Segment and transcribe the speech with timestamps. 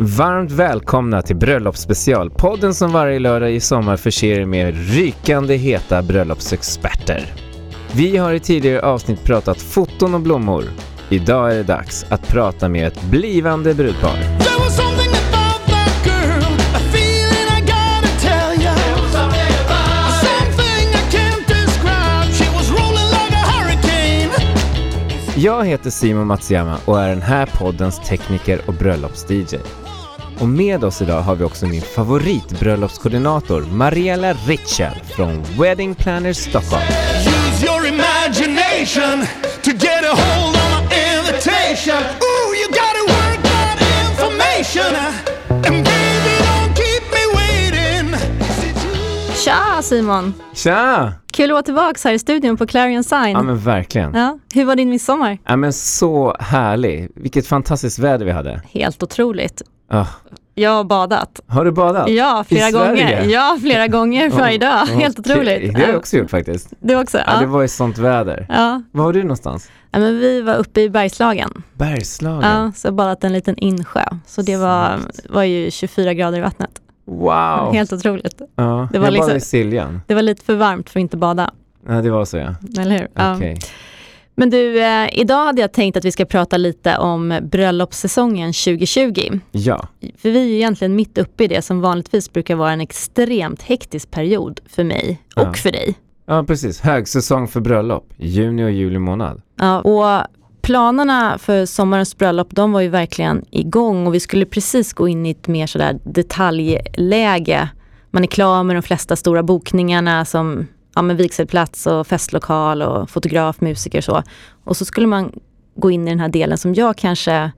[0.00, 6.02] Varmt välkomna till Bröllopsspecial, podden som varje lördag i sommar förser er med rykande heta
[6.02, 7.32] bröllopsexperter.
[7.92, 10.64] Vi har i tidigare avsnitt pratat foton och blommor.
[11.10, 14.16] Idag är det dags att prata med ett blivande brudpar.
[25.38, 29.58] Jag heter Simon Matsuyama och är den här poddens tekniker och bröllops-DJ.
[30.40, 36.82] Och med oss idag har vi också min favoritbröllopskoordinator Mariella Ritchell från Wedding Planners Stockholm.
[36.82, 39.26] Use your imagination
[39.62, 42.02] to get a hold on my invitation.
[42.02, 43.78] Ooh, you gotta work that
[44.10, 44.96] information.
[45.50, 48.14] And baby, don't keep me waiting.
[49.44, 50.34] Tja Simon!
[50.54, 51.12] Tja!
[51.36, 53.30] Kul att vara tillbaka här i studion på Clarion Sign.
[53.30, 54.14] Ja men verkligen.
[54.14, 55.38] Ja, hur var din midsommar?
[55.44, 57.08] Ja men så härlig.
[57.14, 58.62] Vilket fantastiskt väder vi hade.
[58.72, 59.62] Helt otroligt.
[59.90, 60.06] Ah,
[60.54, 61.40] Jag har badat.
[61.46, 62.08] har du badat?
[62.10, 62.88] Ja, flera I Sverige?
[63.04, 63.24] gånger.
[63.24, 64.86] Ja, flera gånger varje dag.
[64.86, 65.60] Helt Okej, otroligt.
[65.74, 66.72] Det har jag Ja, också gjort faktiskt.
[66.80, 67.18] Du också?
[67.18, 67.24] Ja.
[67.26, 67.40] Ja.
[67.40, 68.46] det var ju sånt väder.
[68.48, 68.82] ja.
[68.92, 69.70] Var var du någonstans?
[69.90, 71.62] ja, men vi var uppe i Bergslagen.
[71.74, 72.42] Bergslagen.
[72.50, 74.04] Ja, så jag badat en liten insjö.
[74.26, 74.98] Så det var,
[75.28, 76.70] var ju 24 grader i vattnet.
[77.06, 77.72] Wow!
[77.72, 78.40] Helt otroligt.
[78.56, 80.00] ja, det var jag liksom- i Siljan.
[80.06, 81.50] Det var lite för varmt för att inte bada.
[81.88, 82.54] Ja, det var så ja.
[82.80, 83.08] Eller hur?
[83.14, 83.36] Ja.
[83.36, 83.58] Okej.
[84.38, 89.40] Men du, eh, idag hade jag tänkt att vi ska prata lite om bröllopssäsongen 2020.
[89.52, 89.88] Ja.
[90.18, 93.62] För vi är ju egentligen mitt uppe i det som vanligtvis brukar vara en extremt
[93.62, 95.52] hektisk period för mig och Ja.
[95.52, 95.94] för dig.
[96.26, 96.80] ja, precis.
[96.80, 98.12] Högsäsong för bröllop.
[98.16, 99.42] Juni och juli månad.
[99.60, 100.26] Ja, och
[100.66, 105.26] planerna för sommarens bröllop, de var ju verkligen igång och vi skulle precis gå in
[105.26, 107.68] i ett mer sådär detaljläge.
[108.10, 113.10] Man är klar med de flesta stora bokningarna som ja, med vigselplats och festlokal och
[113.10, 114.22] fotograf, musiker och så.
[114.64, 115.32] Och så skulle man
[115.76, 117.50] gå in i den här delen som jag kanske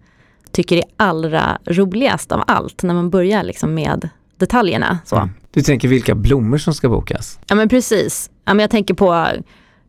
[0.52, 4.98] tycker är allra roligast av allt, när man börjar liksom med detaljerna.
[5.04, 5.16] Så.
[5.16, 5.30] Mm.
[5.50, 7.38] Du tänker vilka blommor som ska bokas?
[7.46, 8.30] Ja men precis.
[8.44, 9.26] Ja, men jag tänker på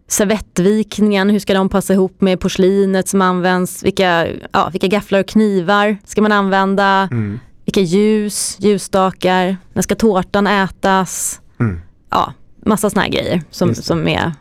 [0.09, 3.83] servettvikningen, hur ska de passa ihop med porslinet som används?
[3.83, 7.07] Vilka, ja, vilka gafflar och knivar ska man använda?
[7.11, 7.39] Mm.
[7.65, 9.57] Vilka ljus, ljusstakar?
[9.73, 11.41] När ska tårtan ätas?
[11.59, 11.81] Mm.
[12.09, 12.33] Ja,
[12.65, 14.33] massa såna här grejer som, som är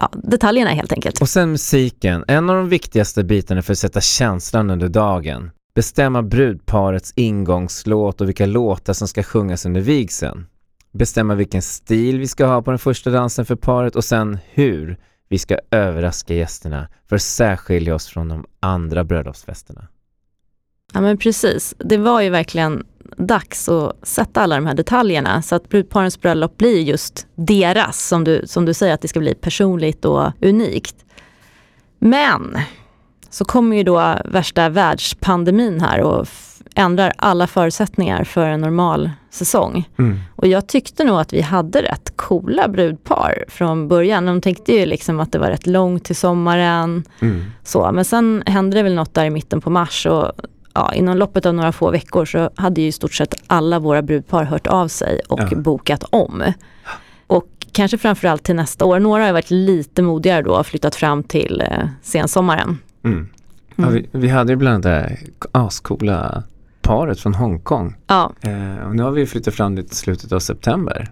[0.00, 1.20] ja, detaljerna helt enkelt.
[1.20, 2.24] Och sen musiken.
[2.28, 5.50] En av de viktigaste bitarna för att sätta känslan under dagen.
[5.74, 10.46] Bestämma brudparets ingångslåt och vilka låtar som ska sjungas under vigseln.
[10.92, 14.98] Bestämma vilken stil vi ska ha på den första dansen för paret och sen hur
[15.34, 19.88] vi ska överraska gästerna för att särskilja oss från de andra bröllopsfesterna.
[20.92, 22.86] Ja men precis, det var ju verkligen
[23.16, 28.24] dags att sätta alla de här detaljerna så att brudparens bröllop blir just deras, som
[28.24, 31.04] du, som du säger, att det ska bli personligt och unikt.
[31.98, 32.58] Men
[33.34, 36.26] så kommer ju då värsta världspandemin här och
[36.74, 39.88] ändrar alla förutsättningar för en normal säsong.
[40.36, 44.26] Och jag tyckte nog att vi hade rätt coola brudpar från början.
[44.26, 47.04] De tänkte ju liksom att det var rätt långt till sommaren.
[47.20, 47.44] Mm.
[47.64, 50.32] Så, men sen hände det väl något där i mitten på mars och
[50.74, 54.02] ja, inom loppet av några få veckor så hade ju i stort sett alla våra
[54.02, 55.56] brudpar hört av sig och Ja.
[55.56, 56.42] bokat om.
[57.26, 58.98] Och kanske framförallt till nästa år.
[58.98, 62.78] Några har varit lite modigare då och flyttat fram till eh, sensommaren.
[63.04, 63.28] Mm.
[63.76, 63.94] Ja, Mm.
[63.94, 65.18] vi, vi hade ju bland annat det här
[65.52, 66.42] ascoola
[66.82, 67.96] paret från Hongkong.
[68.06, 71.10] Ja, Eh, och nu har vi flyttat fram det till slutet av september.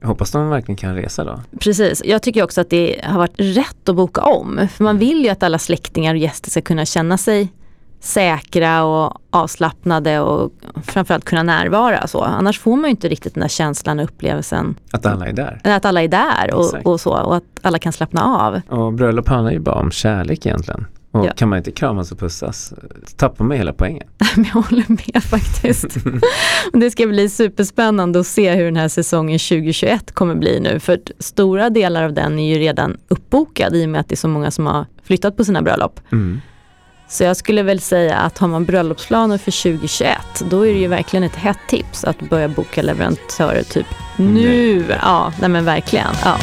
[0.00, 1.40] Jag hoppas de verkligen kan resa då.
[1.60, 2.02] precis.
[2.04, 4.68] Jag tycker också att det har varit rätt att boka om.
[4.72, 7.48] För man vill ju att alla släktingar och gäster ska kunna känna sig
[8.00, 10.52] säkra och avslappnade och
[10.86, 12.06] framförallt kunna närvara.
[12.06, 12.20] Så.
[12.22, 15.60] Annars får man ju inte riktigt den där känslan och upplevelsen Att alla är där.
[15.64, 18.60] Att alla är där och, och så och att alla kan slappna av.
[18.78, 20.86] Och bröllop handlar ju bara om kärlek egentligen.
[21.14, 21.32] Och Ja.
[21.36, 22.72] kan man inte kramas och pussas,
[23.16, 24.08] tappar man hela poängen.
[24.36, 25.96] Men jag håller med faktiskt.
[26.72, 30.80] det ska bli superspännande att se hur den här säsongen 2021 kommer bli nu.
[30.80, 34.16] För stora delar av den är ju redan uppbokad i och med att det är
[34.16, 36.00] så många som har flyttat på sina bröllop.
[36.12, 36.40] Mm.
[37.08, 40.18] Så jag skulle väl säga att har man bröllopsplaner för 2021
[40.50, 43.86] då är det ju verkligen ett hett tips att börja boka leverantörer typ
[44.16, 44.84] nu.
[45.02, 46.14] Ja, nej men verkligen.
[46.24, 46.38] Ja.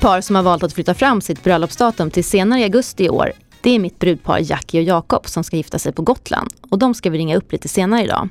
[0.00, 3.08] Ett par som har valt att flytta fram sitt bröllopsdatum till senare i augusti i
[3.08, 6.50] år, det är mitt brudpar Jackie och Jakob som ska gifta sig på Gotland.
[6.70, 8.28] Och de ska vi ringa upp lite senare idag.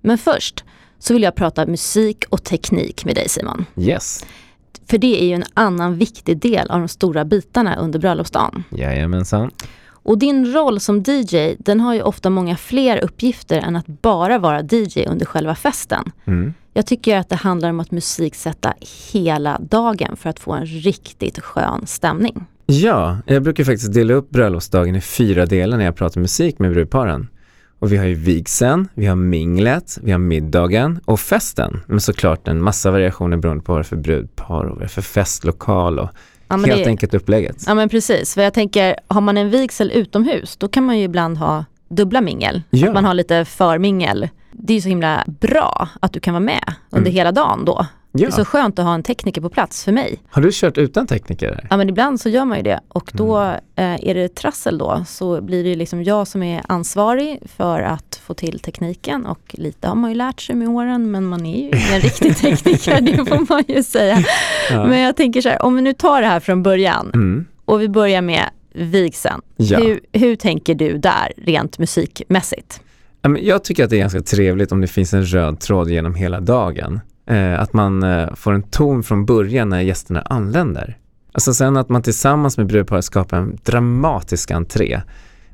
[0.00, 0.64] Men först
[0.98, 3.66] så vill jag prata musik och teknik med dig Simon.
[3.76, 4.24] Yes.
[4.86, 8.64] För det är ju en annan viktig del av de stora bitarna under bröllopsdagen.
[8.70, 9.50] Jajamensan.
[9.90, 14.38] Och din roll som DJ, den har ju ofta många fler uppgifter än att bara
[14.38, 16.12] vara DJ under själva festen.
[16.24, 16.54] Mm.
[16.78, 18.74] Jag tycker att det handlar om att musiksätta
[19.12, 22.44] hela dagen för att få en riktigt skön stämning.
[22.66, 26.70] Ja, jag brukar faktiskt dela upp bröllopsdagen i fyra delar när jag pratar musik med
[26.70, 27.28] brudparen.
[27.78, 31.80] Och vi har ju vigseln, vi har minglet, vi har middagen och festen.
[31.86, 34.84] Men såklart en massa variationer beroende på vad det är för brudpar och vad det
[34.84, 36.08] är för festlokal och
[36.48, 37.64] Ja, helt det, enkelt upplägget.
[37.66, 41.04] ja men precis, för jag tänker, har man en vigsel utomhus, då kan man ju
[41.04, 42.62] ibland ha dubbla mingel.
[42.70, 42.88] Ja.
[42.88, 44.28] Att man har lite förmingel.
[44.52, 47.12] Det är ju så himla bra att du kan vara med under Mm.
[47.16, 47.86] hela dagen då.
[48.12, 48.28] Det Ja.
[48.28, 50.18] är så skönt att ha en tekniker på plats för mig.
[50.30, 51.66] Har du kört utan tekniker?
[51.70, 53.58] Ja men ibland så gör man ju det och då Mm.
[53.76, 58.20] eh, är det trassel då så blir det liksom jag som är ansvarig för att
[58.26, 61.56] få till tekniken och lite har man ju lärt sig med åren men man är
[61.56, 64.18] ju ingen riktig tekniker, det får man ju säga.
[64.70, 64.86] Ja.
[64.86, 67.46] Men jag tänker så här, om vi nu tar det här från början Mm.
[67.64, 68.42] och vi börjar med
[68.78, 69.40] vigseln.
[69.56, 69.78] Ja.
[69.78, 72.80] Hur, hur tänker du där rent musikmässigt?
[73.40, 76.40] Jag tycker att det är ganska trevligt om det finns en röd tråd genom hela
[76.40, 77.00] dagen.
[77.26, 80.98] Eh, att man eh, får en ton från början när gästerna anländer.
[81.32, 85.00] Alltså sen att man tillsammans med brudparet skapar en dramatisk entré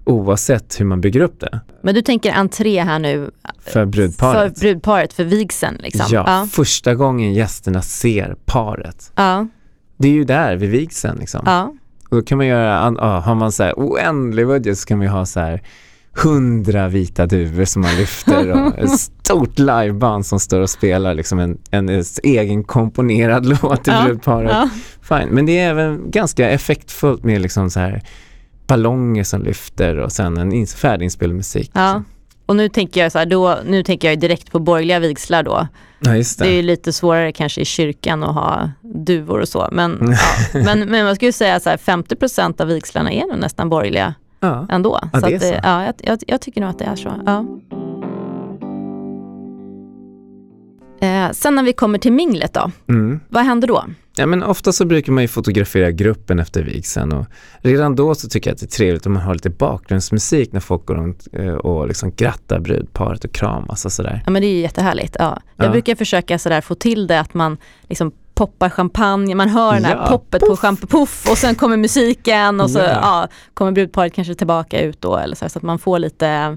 [0.05, 3.31] oavsett hur man bygger upp det Men du tänker entré här nu
[3.61, 4.59] för brudparet.
[4.59, 6.06] för brudparet, för vigseln liksom?
[6.11, 6.49] Ja, ja.
[6.50, 9.12] första gången gästerna ser paret.
[9.15, 9.49] Ja,
[9.97, 11.43] Det är ju där vid vigseln liksom.
[11.47, 11.75] ja.
[12.14, 15.06] Och då kan man göra, ja, har man så här oändlig budget så kan man
[15.06, 15.62] ju ha så här
[16.16, 21.38] hundra vita duvor som man lyfter och ett stort liveband som står och spelar liksom
[21.38, 24.50] en, en egen komponerad låt till Ja, brudparet.
[24.50, 24.69] ja.
[25.02, 25.28] Fine.
[25.31, 28.02] Men det är även ganska effektfullt med liksom så här
[28.67, 31.70] ballonger som lyfter och sen en ins- färdiginspelad musik.
[31.75, 31.87] Ja.
[31.87, 32.05] liksom.
[32.46, 35.69] Och nu tänker jag så här, då, nu tänker jag direkt på borgerliga vigslar då.
[36.00, 36.50] ja, Det är det.
[36.50, 39.69] ju lite svårare kanske i kyrkan att ha duvor och så.
[39.73, 39.99] Men,
[40.55, 40.61] ja.
[40.64, 44.67] men, men man skulle säga så här, 50% av vigslarna är nog nästan borgerliga Ja.
[44.70, 45.00] ändå.
[45.14, 45.55] Så det är att, så.
[45.62, 47.08] Ja, jag, jag, jag tycker nog att det är så.
[51.05, 53.21] Eh, sen när vi kommer till minglet då, Mm.
[53.29, 53.85] vad händer då?
[54.17, 57.27] Ja men ofta så brukar man ju fotografera gruppen efter vigseln och
[57.59, 60.61] redan då så tycker jag att det är trevligt om man har lite bakgrundsmusik när
[60.61, 64.23] folk går runt eh, och liksom grattar brudparet och kramas och sådär.
[64.25, 65.17] Ja men det är ju jättehärligt.
[65.19, 65.41] Ja.
[65.56, 65.71] Jag Ja.
[65.71, 67.56] brukar försöka sådär få till det att man
[67.89, 71.77] liksom poppar champagne, man hör den här Ja, poppet på champagne, puff och sen kommer
[71.77, 72.85] musiken och så Ja.
[73.03, 73.29] ja.
[73.55, 76.56] kommer brudparet kanske tillbaka ut då eller så, här, så att man får lite,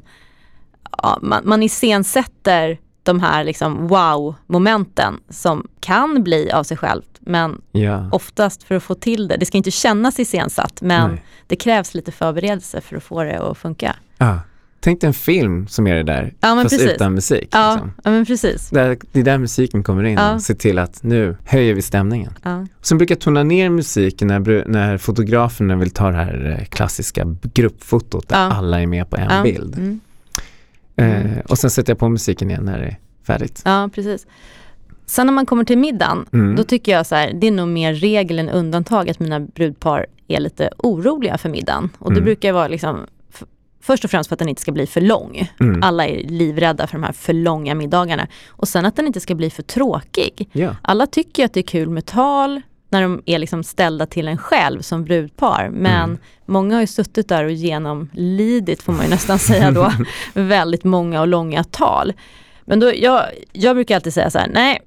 [1.04, 7.62] ja, man, man iscensätter de här liksom wow-momenten som kan bli av sig självt men
[7.71, 8.09] Ja.
[8.12, 11.24] oftast för att få till det, det ska inte kännas iscensatt men Nej.
[11.48, 13.95] det krävs lite förberedelse för att få det att funka.
[14.18, 14.39] Ja.
[14.80, 16.92] Tänk dig en film som är det där, Ja fast precis.
[16.92, 17.48] utan musik.
[17.51, 17.92] Ja, Liksom.
[18.04, 18.69] ja men precis.
[18.69, 20.33] Där, det är där musiken kommer in Ja.
[20.33, 22.33] och ser till att nu höjer vi stämningen.
[22.44, 22.65] Ja.
[22.81, 27.36] Sen brukar jag tona ner musiken när, när fotograferna vill ta det här eh, klassiska
[27.53, 29.77] gruppfotot där alla är med på en bild.
[29.77, 30.00] Mm.
[30.98, 32.98] Eh, och sen sätter jag på musiken igen när det är
[33.28, 33.62] färdigt.
[33.66, 34.28] Ja, precis.
[35.06, 36.56] Sen när man kommer till middagen, Mm.
[36.56, 40.06] då tycker jag så här, det är nog mer regel än undantag att mina brudpar
[40.28, 41.90] är lite oroliga för middagen.
[42.00, 42.26] Och det Mm.
[42.26, 43.06] brukar vara liksom,
[43.82, 45.50] först och främst för att den inte ska bli för lång.
[45.60, 45.84] Mm.
[45.84, 48.28] Alla är livrädda för de här för långa middagarna.
[48.48, 50.50] Och sen att den inte ska bli för tråkig.
[50.52, 50.76] Ja.
[50.82, 54.38] Alla tycker att det är kul med tal när de är liksom ställda till en
[54.38, 55.69] själv som brudpar.
[55.74, 56.18] Men Mm.
[56.45, 59.92] många har ju suttit där och genomlidit, får man ju nästan säga då,
[60.34, 62.13] väldigt många och långa tal.
[62.65, 64.79] Men då, jag, jag brukar alltid säga så här, nej,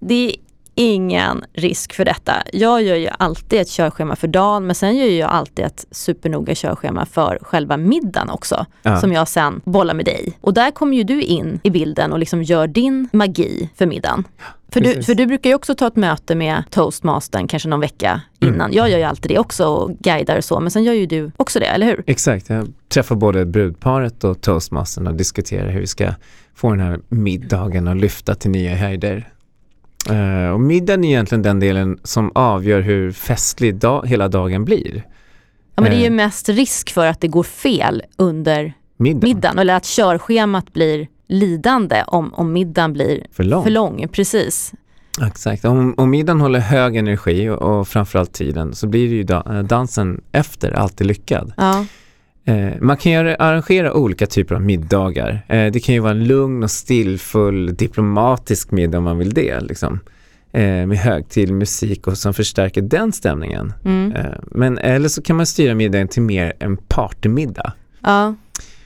[0.00, 0.36] det är
[0.74, 2.32] ingen risk för detta.
[2.52, 6.54] Jag gör ju alltid ett körschema för dagen, men sen gör jag alltid ett supernoga
[6.54, 9.00] körschema för själva middagen också, Ja.
[9.00, 10.32] som jag sen bollar med dig.
[10.40, 14.24] Och där kommer ju du in i bilden och liksom gör din magi för middagen.
[14.72, 18.20] För du, för du brukar ju också ta ett möte med toastmastern kanske någon vecka
[18.42, 18.54] Mm.
[18.54, 18.72] innan.
[18.72, 21.30] Jag gör ju alltid det också och guidar och så, men sen gör ju du
[21.36, 22.02] också det, eller hur?
[22.06, 26.14] Exakt, jag träffar både brudparet och toastmastern och diskuterar hur vi ska
[26.54, 29.28] få den här middagen att lyfta till nya höjder.
[30.10, 35.02] Eh, och middagen är egentligen den delen som avgör hur festlig dag, hela dagen blir.
[35.74, 36.12] Ja, men det är ju Eh.
[36.12, 39.28] mest risk för att det går fel under Middagen.
[39.28, 43.62] middagen, eller att körschemat blir lidande om, om middagen blir För lång.
[43.62, 44.08] för lång.
[44.12, 44.72] Precis.
[45.26, 49.44] Exakt, om, om middagen håller hög energi och, och framförallt tiden så blir ju da,
[49.50, 51.52] eh, dansen efter alltid lyckad.
[51.56, 51.84] Ja.
[52.44, 55.44] Eh, man kan ju arrangera olika typer av middagar.
[55.48, 59.60] Eh, det kan ju vara en lugn och stillfull diplomatisk middag om man vill det.
[59.60, 60.00] Liksom.
[60.52, 63.72] Eh, med högtidlig musik och som förstärker den stämningen.
[63.84, 64.12] Mm.
[64.12, 67.72] Eh, men eller så kan man styra middagen till mer en partymiddag.
[68.02, 68.34] ja.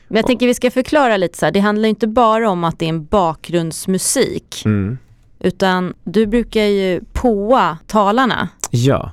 [0.09, 2.79] Men jag tänker vi ska förklara lite så här, det handlar inte bara om att
[2.79, 4.99] det är en bakgrundsmusik, Mm.
[5.41, 8.49] utan du brukar ju påa talarna.
[8.71, 9.11] Ja,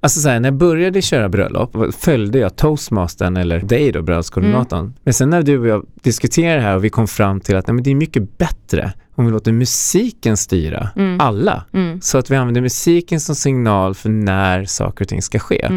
[0.00, 4.80] Alltså så här, när jag började köra bröllop följde jag toastmastern eller dig då, bröllopskoordinatorn.
[4.80, 4.92] Mm.
[5.02, 7.66] Men sen när du och jag diskuterade det här och vi kom fram till att
[7.66, 11.20] nej, men det är mycket bättre om vi låter musiken styra Mm.
[11.20, 11.64] alla.
[11.72, 12.00] Mm.
[12.00, 15.68] Så att vi använder musiken som signal för när saker och ting ska ske.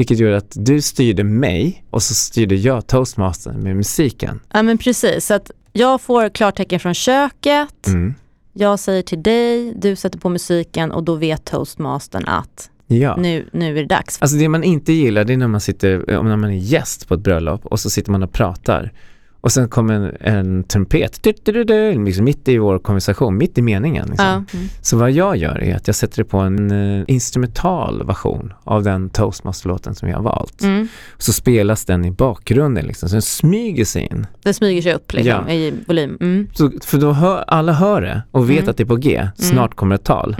[0.00, 4.40] Vilket gjorde att du styrde mig och så styrde jag toastmastern med musiken.
[4.52, 8.14] Ja men precis, så att jag får klartecken från köket, Mm.
[8.52, 13.16] jag säger till dig, du sätter på musiken och då vet toastmastern att Ja.
[13.16, 14.22] nu, nu är det dags.
[14.22, 17.08] Alltså det man inte gillar det är när man sitter, om när man är gäst
[17.08, 18.92] på ett bröllop och så sitter man och pratar
[19.40, 23.36] och sen kommer en, en trumpet du, du, du, du, liksom mitt i vår konversation,
[23.36, 24.08] mitt i meningen.
[24.08, 24.26] Liksom.
[24.26, 24.32] Ja.
[24.58, 24.68] Mm.
[24.82, 29.10] Så vad jag gör är att jag sätter på en eh, instrumental version av den
[29.10, 30.62] toastmasterlåten som jag har valt.
[30.62, 30.88] Mm.
[31.18, 34.26] Så spelas den i bakgrunden liksom, så den smyger sig in.
[34.42, 35.52] Det smyger sig upp liksom, Ja.
[35.54, 36.18] i volym.
[36.20, 36.48] Mm.
[36.54, 38.70] Så, för då hör, alla hör det och vet Mm.
[38.70, 40.36] att det är på G, snart kommer ett tal.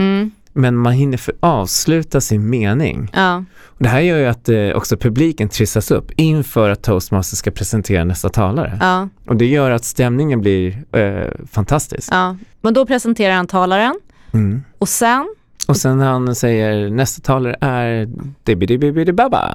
[0.53, 3.09] Men man hinner för avsluta sin mening.
[3.13, 3.43] Ja.
[3.65, 7.51] Och det här gör ju att eh, också publiken trissas upp inför att toastmaster ska
[7.51, 8.77] presentera nästa talare.
[8.81, 9.07] Ja.
[9.27, 12.09] Och det gör att stämningen blir eh, fantastisk.
[12.11, 12.37] ja.
[12.61, 13.95] Men då presenterar han talaren
[14.33, 14.63] Mm.
[14.77, 15.35] och sen,
[15.67, 18.09] Och sen när han säger nästa talare är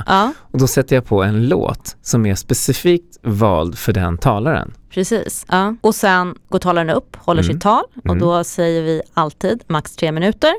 [0.07, 4.73] ja Och då sätter jag på en låt som är specifikt vald för den talaren.
[4.91, 5.47] precis.
[5.49, 5.75] Ja.
[5.81, 7.53] Och sen går talaren upp, håller Mm.
[7.55, 8.19] sitt tal och Mm.
[8.19, 10.53] då säger vi alltid max tre minuter.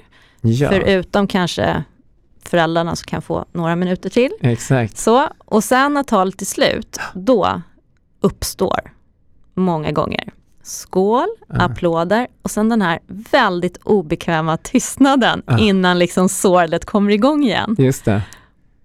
[0.52, 1.84] Ja, Förutom kanske
[2.44, 4.32] föräldrarna som kan få några minuter till.
[4.42, 4.98] exakt.
[4.98, 7.62] Så, och sen när talet är slut, då
[8.22, 8.80] uppstår
[9.54, 10.24] många gånger
[10.64, 11.56] skål, Ja.
[11.56, 15.58] applåder och sen den här väldigt obekväma tystnaden Ja.
[15.60, 17.76] innan liksom sorlet kommer igång igen.
[17.80, 18.22] Just det,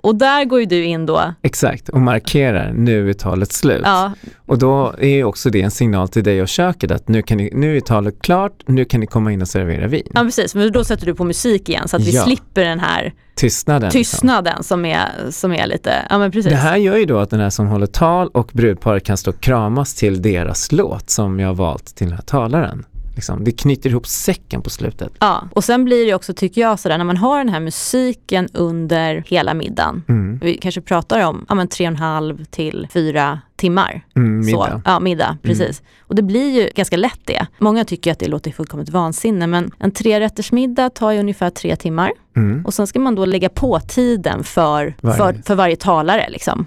[0.04, 1.34] Och där går ju du in då.
[1.42, 1.88] exakt.
[1.88, 3.82] Och markerar nu är talet slut.
[3.84, 4.12] Ja,
[4.46, 7.38] Och då är ju också det en signal till dig och köket att nu, kan
[7.38, 10.06] ni, nu är talet klart, nu kan ni komma in och servera vin.
[10.14, 12.22] ja precis, men då sätter du på musik igen så att vi Ja.
[12.24, 13.82] slipper den här Tystnaden.
[13.94, 13.98] liksom.
[14.00, 16.50] tystnaden som, är, som är lite, ja men precis.
[16.52, 19.30] Det här gör ju då att den här som håller tal och brudparet kan stå
[19.30, 22.84] och kramas till deras låt som jag har valt till den här talaren.
[23.14, 23.44] Liksom.
[23.44, 25.12] Det knyter ihop säcken på slutet.
[25.18, 28.48] Ja, och sen blir det också, tycker jag, sådär när man har den här musiken
[28.52, 30.02] under hela middagen.
[30.08, 30.38] Mm.
[30.42, 34.04] Vi kanske pratar om ja, men tre och en halv till fyra timmar.
[34.16, 34.82] Mm, Så, middag.
[34.84, 35.82] ja, middag, precis.
[36.00, 37.46] Och det blir ju ganska lätt det.
[37.58, 42.12] Många tycker att det låter fullkomligt vansinne, men en trerättersmiddag tar ju ungefär tre timmar.
[42.36, 45.16] Mm, Och sen ska man då lägga på tiden för, Varje.
[45.16, 46.26] för, för varje talare.
[46.30, 46.66] Liksom.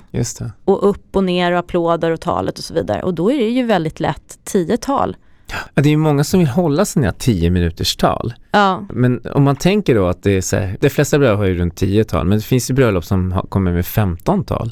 [0.65, 3.03] Och upp och ner och applåder och talet och så vidare.
[3.03, 5.15] Och då är det ju väldigt lätt tio tal.
[5.51, 8.33] Ja, det är ju många som vill hålla sina 10 minuters tal.
[8.51, 11.45] Ja, Men om man tänker då att det är så här, de flesta bröllop har
[11.45, 14.71] ju runt 10 tal, men det finns ju bröllop som har, kommer med 15 tal.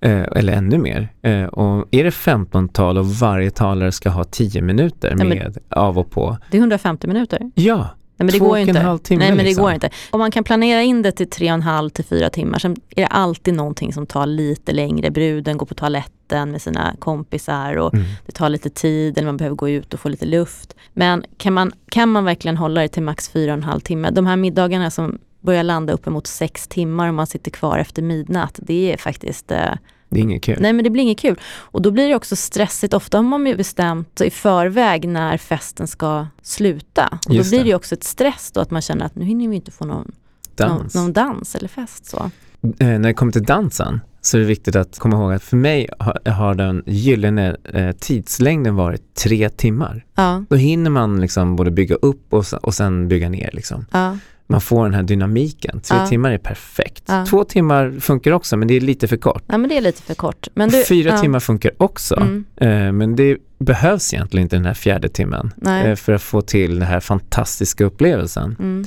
[0.00, 1.08] Eh, eller ännu mer.
[1.22, 5.98] Eh, och är det 15 tal och varje talare ska ha 10 minuter med av
[5.98, 6.38] och på.
[6.50, 7.50] det är 150 minuter.
[7.54, 8.98] Ja, Nej men det Två går ju inte.
[9.10, 9.64] Nej men det liksom.
[9.64, 9.90] går inte.
[10.10, 12.76] Om man kan planera in det till tre och en halv till fyra timmar, sen
[12.96, 15.10] är det alltid någonting som tar lite längre.
[15.10, 18.06] Bruden går på toaletten med sina kompisar och Mm.
[18.26, 20.74] det tar lite tid eller man behöver gå ut och få lite luft.
[20.92, 24.10] Men kan man, kan man verkligen hålla det till max fyra och en halv timme?
[24.10, 28.58] De här middagarna som börjar landa uppemot sex timmar och man sitter kvar efter midnatt,
[28.62, 29.72] det är faktiskt eh,
[30.08, 30.56] det är inget kul.
[30.60, 31.40] Nej men det blir inget kul.
[31.44, 32.94] Och då blir det också stressigt.
[32.94, 37.08] Ofta har man ju bestämt i förväg när festen ska sluta.
[37.26, 37.68] Och då Just blir det.
[37.68, 40.12] ju också ett stress då att man känner att nu hinner vi inte få någon
[40.56, 40.94] Dans.
[40.94, 42.06] Någon, någon dans eller fest.
[42.06, 42.30] Så.
[42.78, 45.56] Eh, när det kommer till dansen så är det viktigt att komma ihåg att för
[45.56, 50.04] mig har, har den gyllene eh, tidslängden varit tre timmar.
[50.14, 53.50] Ja, Då hinner man liksom både bygga upp och, och sen bygga ner.
[53.52, 53.86] Liksom.
[53.90, 55.80] ja, Man får den här dynamiken.
[55.80, 56.06] Tre Ja.
[56.06, 57.02] timmar är perfekt.
[57.06, 57.26] Ja.
[57.26, 59.42] Två timmar funkar också men det är lite för kort.
[59.46, 60.48] ja men det är lite för kort.
[60.54, 62.16] Men du, Fyra ja, timmar funkar också.
[62.16, 62.44] Mm.
[62.56, 66.78] Eh, men det behövs egentligen inte den här fjärde timmen eh, för att få till
[66.78, 68.56] den här fantastiska upplevelsen.
[68.58, 68.84] Mm.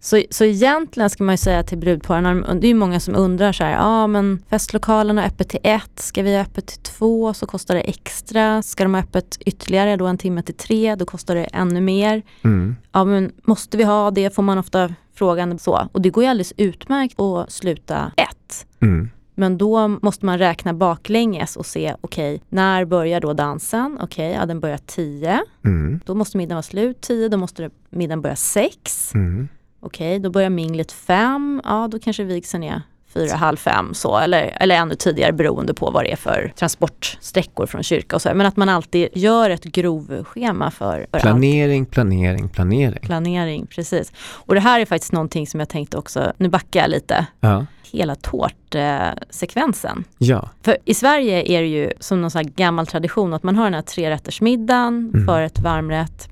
[0.00, 3.52] Så, så egentligen ska man ju säga till brudparen, det är ju många som undrar
[3.52, 6.82] så här, ja ah, men festlokalen har öppet till ett, ska vi ha öppet till
[6.82, 10.94] två så kostar det extra, ska de ha öppet ytterligare då en timme till tre,
[10.94, 12.22] då kostar det ännu mer.
[12.44, 12.76] Mm.
[12.92, 15.88] Ja men måste vi ha det, får man ofta frågan så.
[15.92, 18.66] Och det går ju alldeles utmärkt att sluta ett.
[18.80, 19.10] Mm.
[19.34, 23.98] Men då måste man räkna baklänges och se, okej, när börjar då dansen?
[24.00, 25.40] Okej, ja den börjar tio.
[25.64, 26.00] Mm.
[26.04, 29.14] Då måste middagen vara slut tio, då måste middagen börja sex.
[29.14, 29.48] Mm.
[29.80, 31.60] Okej, då börjar minglet fem.
[31.64, 32.82] Ja, då kanske vigseln är
[33.14, 34.18] fyra, halv fem så.
[34.18, 38.30] Eller, eller ännu tidigare beroende på vad det är för transportsträckor från kyrka och så.
[38.34, 41.22] Men att man alltid gör ett grovschema för, för allt.
[41.22, 43.00] Planering, planering, planering.
[43.02, 44.12] Planering, precis.
[44.18, 47.66] Och det här är faktiskt någonting som jag tänkte också, nu backar jag lite, Ja.
[47.92, 50.04] hela tårtsekvensen.
[50.18, 50.48] ja.
[50.62, 53.74] För i Sverige är det ju som någon sån gammal tradition att man har den
[53.74, 55.26] här trerättersmiddagen Mm.
[55.26, 56.28] för ett varmrätt.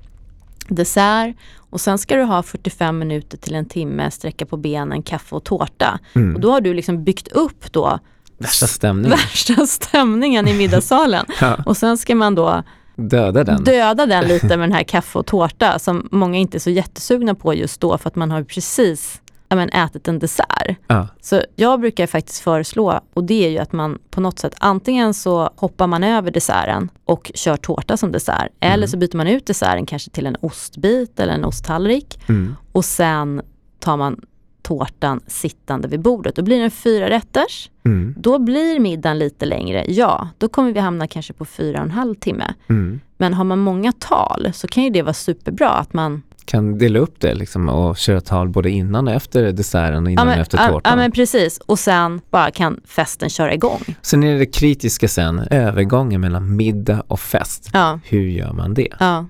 [0.69, 1.35] Dessert
[1.69, 5.43] och sen ska du ha 45 minuter till en timme, sträcka på benen, kaffe och
[5.43, 5.99] tårta.
[6.15, 6.35] Mm.
[6.35, 7.99] Och då har du liksom byggt upp då
[8.37, 9.09] Värsta stämningen.
[9.17, 11.25] värsta stämningen i middagssalen.
[11.41, 12.63] Ja, Och sen ska man då
[12.95, 13.63] döda den.
[13.63, 17.35] döda den lite med den här kaffe och tårta som många inte är så jättesugna
[17.35, 19.21] på just då för att man har precis
[19.55, 20.77] men, ätit en dessert.
[20.87, 21.07] Ja.
[21.21, 25.13] Så jag brukar faktiskt föreslå, och det är ju att man på något sätt antingen
[25.13, 28.51] så hoppar man över desserten och kör tårta som dessert.
[28.59, 32.19] Eller så byter man ut desserten kanske till en ostbit eller en osttallrik.
[32.29, 32.55] Mm.
[32.71, 33.41] Och sen
[33.79, 34.21] tar man
[34.61, 36.35] tårtan sittande vid bordet.
[36.35, 37.69] Då blir det en fyra rätters.
[37.85, 38.15] Mm.
[38.17, 40.29] Då blir middagen lite längre, ja.
[40.37, 42.53] Då kommer vi hamna kanske på fyra och en halv timme.
[42.69, 42.99] Mm.
[43.17, 46.99] Men har man många tal så kan ju det vara superbra att man Kan dela
[46.99, 50.41] upp det liksom och köra tal både innan och efter desserten och innan och men,
[50.41, 50.91] efter ja, tårtan.
[50.91, 53.81] ja men precis och sen bara kan festen köra igång.
[54.01, 57.69] Sen är det det kritiska sen, övergången mellan middag och fest.
[57.73, 58.87] Ja, Hur gör man det?
[58.99, 59.25] ja,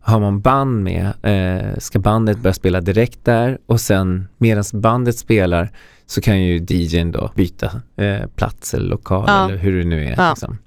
[0.00, 5.18] Har man band med, eh, ska bandet börja spela direkt där och sen medan bandet
[5.18, 5.70] spelar
[6.06, 7.66] så kan ju DJn då byta
[7.96, 9.44] eh, plats eller lokal Ja.
[9.48, 10.14] eller hur det nu är.
[10.16, 10.30] Ja.
[10.30, 10.58] Liksom.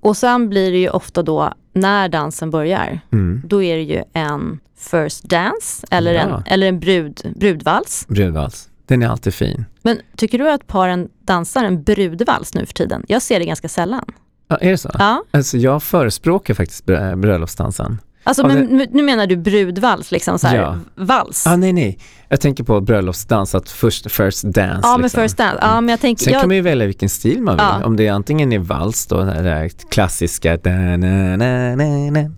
[0.00, 3.42] Och sen blir det ju ofta då när dansen börjar, Mm.
[3.46, 6.20] då är det ju en first dance eller Ja.
[6.20, 8.06] en, eller en brud, brudvals.
[8.08, 9.64] Brudvals, den är alltid fin.
[9.82, 13.04] Men tycker du att paren dansar en brudvals nu för tiden?
[13.08, 14.04] Jag ser det ganska sällan.
[14.48, 14.90] Ja, är det så?
[14.98, 17.98] Ja, Alltså jag förespråkar faktiskt brö- bröllopsdansen.
[18.24, 20.78] Alltså Ja, men det- nu- menar du brudvals, liksom så här, Ja.
[20.94, 21.46] vals?
[21.46, 21.98] Ah, nej, nej.
[22.28, 24.80] Jag tänker på bröllopsdans, att först first dance.
[24.82, 25.22] ja, men liksom.
[25.22, 25.58] first dance.
[25.60, 27.64] Ja, men jag tänker, Sen jag, kan man ju välja vilken stil man vill.
[27.80, 27.84] Ja.
[27.84, 30.96] Om det antingen är vals då, det där klassiska da, na,
[31.36, 32.30] na, na, na,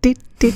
[0.00, 0.54] di, di.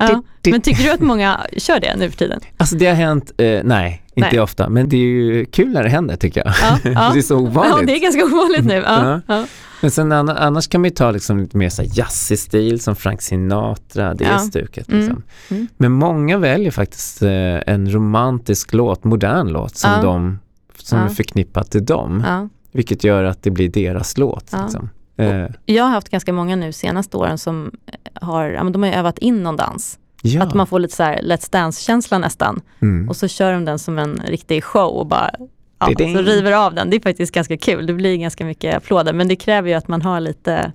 [0.00, 0.22] Ja.
[0.50, 2.40] Men tycker du att många kör det nu för tiden?
[2.56, 4.40] Alltså det har hänt, eh, nej, inte Nej.
[4.40, 6.54] ofta, men det är ju kul när det händer tycker jag.
[6.62, 7.10] Ja, ja.
[7.12, 7.74] det är så ovanligt.
[7.80, 8.74] Ja, det är ganska ovanligt nu.
[8.86, 9.44] Ja, Ja.
[9.82, 12.96] Men sen anna- annars kan man ju ta liksom lite mer så jazzig stil som
[12.96, 14.38] Frank Sinatra, det är Ja.
[14.38, 14.88] stuket.
[14.88, 15.00] Mm.
[15.00, 15.22] Liksom.
[15.50, 15.68] Mm.
[15.76, 17.30] Men många väljer faktiskt eh,
[17.66, 20.38] en romantisk låt, modern låt som, de,
[20.78, 22.48] som är förknippat till dem.
[22.72, 24.52] Vilket gör att det blir deras låt.
[24.62, 24.88] Liksom.
[25.22, 27.70] Eh, Jag har haft ganska många nu senaste åren som
[28.14, 29.98] har, ja, men de har övat in någon dans.
[30.22, 30.42] ja.
[30.42, 32.60] Att man får lite så här Let's Dance-känsla nästan.
[32.82, 33.08] mm.
[33.08, 35.30] Och så kör de den som en riktig show och bara
[35.78, 36.90] ja, så river av den.
[36.90, 37.86] Det är faktiskt ganska kul.
[37.86, 39.12] Det blir ganska mycket applåder.
[39.12, 40.72] Men det kräver ju att man har lite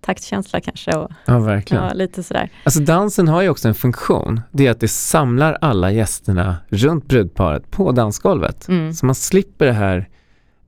[0.00, 1.84] taktkänsla kanske och ja, verkligen.
[1.84, 2.50] ja, lite sådär.
[2.64, 4.40] Alltså dansen har ju också en funktion.
[4.52, 8.68] Det är att det samlar alla gästerna runt brudparet på dansgolvet.
[8.68, 8.92] Mm.
[8.92, 10.08] Så man slipper det här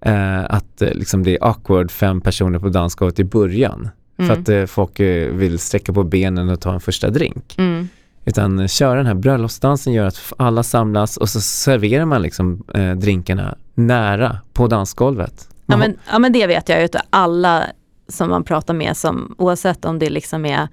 [0.02, 3.88] eh, att eh, liksom det är awkward fem personer på dansgolvet i början.
[4.16, 4.40] För Mm.
[4.42, 7.54] att eh, folk eh, vill sträcka på benen och ta en första drink.
[7.58, 7.88] Mm.
[8.24, 12.62] Utan eh, köra den här bröllopsdansen gör att alla samlas och så serverar man liksom
[12.74, 15.48] eh, drinkarna nära på dansgolvet.
[15.66, 17.66] Ja, men, ja men det vet jag ju att alla
[18.08, 20.68] som man pratar med som oavsett om det liksom är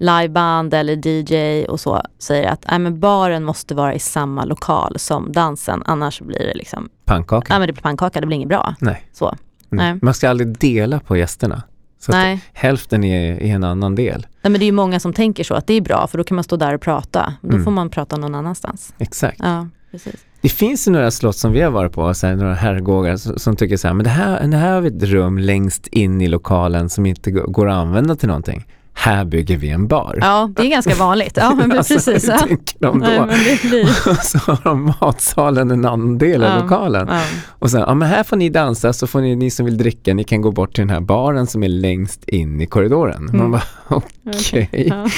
[0.00, 4.98] liveband eller DJ och så säger att nej, men baren måste vara i samma lokal
[4.98, 7.46] som dansen annars blir det liksom, pannkaka.
[7.48, 8.74] nej men det blir pannkaka, det blir inget bra.
[8.80, 9.04] Nej.
[9.12, 9.36] Så.
[9.68, 9.98] Nej.
[10.02, 11.62] Man ska aldrig dela på gästerna.
[11.98, 12.40] Så att Nej.
[12.52, 14.26] hälften är i en annan del.
[14.42, 16.24] nej men det är ju många som tänker så att det är bra för då
[16.24, 17.34] kan man stå där och prata.
[17.42, 17.64] Då Mm.
[17.64, 18.94] får man prata någon annanstans.
[18.98, 19.38] Exakt.
[19.42, 20.14] Ja, precis.
[20.42, 23.38] Det finns ju några slott som vi har varit på, så här, några herrgårdar som,
[23.38, 26.20] som tycker så här, men det här, det här har vi ett rum längst in
[26.20, 28.66] i lokalen som inte går att använda till någonting.
[29.00, 30.18] Här bygger vi en bar.
[30.20, 31.36] Ja, det är ganska vanligt.
[31.36, 32.28] Ja, men Alltså, precis.
[32.30, 33.26] hur tänker de Nej, då?
[33.26, 33.84] det blir...
[34.10, 37.08] Och så har de matsalen en annan del av Ja, lokalen.
[37.10, 37.22] Ja.
[37.48, 40.14] Och sen, ja men här får ni dansa, så får ni, ni som vill dricka,
[40.14, 43.24] ni kan gå bort till den här baren som är längst in i korridoren.
[43.24, 43.50] Man Mm.
[43.50, 43.62] bara,
[44.26, 44.68] okej.
[44.88, 45.08] Ja.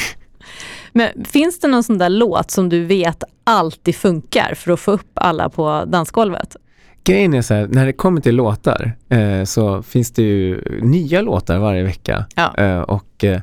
[0.93, 4.91] Men finns det någon sån där låt som du vet alltid funkar för att få
[4.93, 6.57] upp alla på dansgolvet?
[7.05, 11.21] Grejen är så här, när det kommer till låtar eh, så finns det ju nya
[11.23, 12.27] låtar varje vecka.
[12.35, 12.55] Ja.
[12.59, 13.41] Eh, och eh,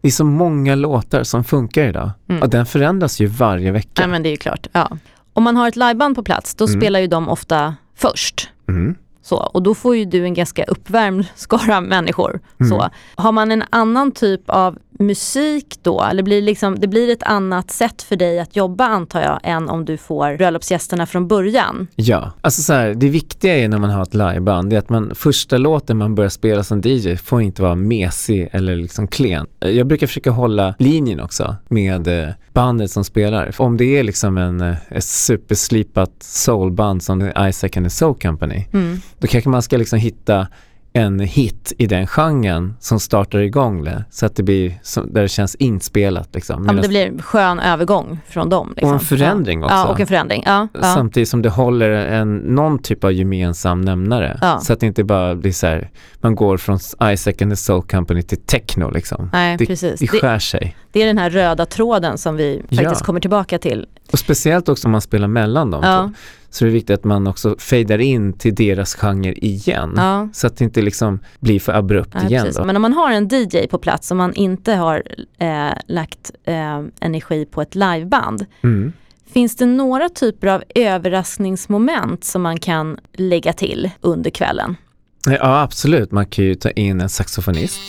[0.00, 2.10] det är så många låtar som funkar idag.
[2.28, 2.42] Mm.
[2.42, 3.90] Och den förändras ju varje vecka.
[4.02, 4.66] Nej men det är ju klart.
[4.72, 4.90] Ja.
[5.32, 6.80] Om man har ett liveband på plats då Mm.
[6.80, 8.48] spelar ju de ofta först.
[8.68, 8.94] Mm.
[9.22, 12.40] Så, och då får ju du en ganska uppvärmd skara människor.
[12.60, 12.70] Mm.
[12.70, 12.88] Så.
[13.14, 17.70] Har man en annan typ av musik då, eller blir liksom, det blir ett annat
[17.70, 21.86] sätt för dig att jobba antar jag, än om du får bröllopsgästerna från början?
[21.96, 25.12] Ja, alltså så här, det viktiga är när man har ett liveband, är att man,
[25.14, 29.46] första låten man börjar spela som DJ får inte vara mesig eller liksom klen.
[29.60, 33.54] Jag brukar försöka hålla linjen också med eh, bandet som spelar.
[33.58, 38.64] Om det är liksom en, eh, ett superslipat soulband som Isaac and the Soul Company,
[38.72, 39.00] Mm.
[39.18, 40.46] då kanske man ska liksom hitta
[40.98, 44.04] en hit i den genren som startar igång det.
[44.10, 46.54] Så att det blir, som, där det känns inspelat liksom.
[46.54, 48.72] Ja, men Medan- det blir en skön övergång från dem.
[48.76, 48.88] Liksom.
[48.88, 49.74] Och en förändring också.
[49.76, 50.42] Ja, och en förändring.
[50.46, 50.82] Ja, ja.
[50.82, 54.38] Samtidigt som det håller en, någon typ av gemensam nämnare.
[54.42, 54.60] Ja.
[54.60, 56.78] Så att det inte bara blir så här, man går från
[57.12, 59.30] Isaac and the Soul Company till techno liksom.
[59.32, 60.00] Nej, det, precis.
[60.00, 60.76] det Det, skär sig.
[60.92, 63.86] det är den här röda tråden som vi faktiskt kommer tillbaka till.
[64.12, 66.12] Och speciellt också om man spelar mellan dem två.
[66.50, 69.94] Så det är viktigt att man också fejdar in till deras genre igen.
[69.96, 70.28] Ja.
[70.32, 72.52] Så att det inte liksom blir för abrupt Nej, igen.
[72.64, 75.02] Men om man har en DJ på plats och man inte har
[75.38, 78.92] eh, lagt eh, energi på ett liveband, Mm.
[79.32, 84.76] finns det några typer av överraskningsmoment som man kan lägga till under kvällen?
[85.26, 87.80] Ja absolut, man kan ju ta in en saxofonist.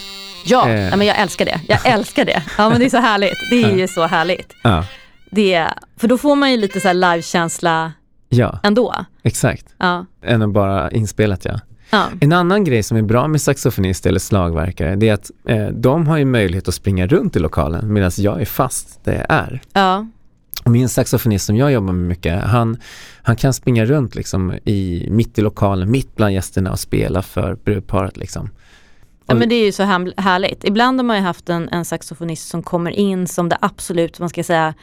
[0.45, 0.97] Ja, Eh.
[0.97, 1.61] men jag älskar det.
[1.67, 2.43] Jag älskar det.
[2.57, 3.37] Ja, men det är så härligt.
[3.51, 4.53] Det är ju så härligt.
[4.63, 4.85] Ja,
[5.31, 5.67] Det,
[5.97, 7.93] för då får man ju lite så här livekänsla
[8.29, 8.93] ja ändå.
[9.23, 9.65] exakt.
[9.77, 10.05] Ja.
[10.21, 11.59] Än att bara inspelat ja.
[11.89, 12.07] Ja.
[12.19, 16.07] En annan grej som är bra med saxofonist eller slagverkare, det är att eh, de
[16.07, 19.61] har ju möjlighet att springa runt i lokalen medan jag är fast där jag är.
[19.73, 20.07] ja.
[20.63, 22.77] Och min saxofonist som jag jobbar med mycket, han,
[23.21, 27.55] han kan springa runt liksom i, mitt i lokalen, mitt bland gästerna och spela för
[27.55, 28.49] brudparet liksom.
[29.25, 30.63] Ja men det är ju så här, härligt.
[30.63, 34.29] Ibland har man ju haft en, en saxofonist som kommer in som det absolut, man
[34.29, 34.73] ska säga,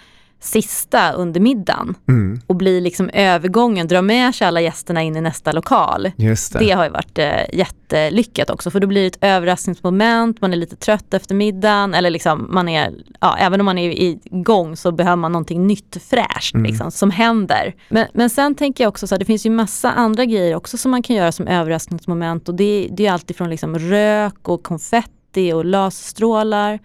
[0.41, 5.21] sista under middagen Mm, och blir liksom övergången, drar med sig alla gästerna in i
[5.21, 6.11] nästa lokal.
[6.53, 6.59] det.
[6.59, 10.57] Det har ju varit eh, jättelyckat också för då blir det ett överraskningsmoment, man är
[10.57, 14.93] lite trött efter middagen eller liksom man är, ja även om man är igång så
[14.93, 16.65] behöver man någonting nytt fräscht Mm.
[16.67, 17.75] liksom, som händer.
[17.89, 20.77] Men, men sen tänker jag också så här, det finns ju massa andra grejer också
[20.77, 24.63] som man kan göra som överraskningsmoment och det, det är alltid från liksom rök och
[24.63, 26.79] konfetti och laserstrålar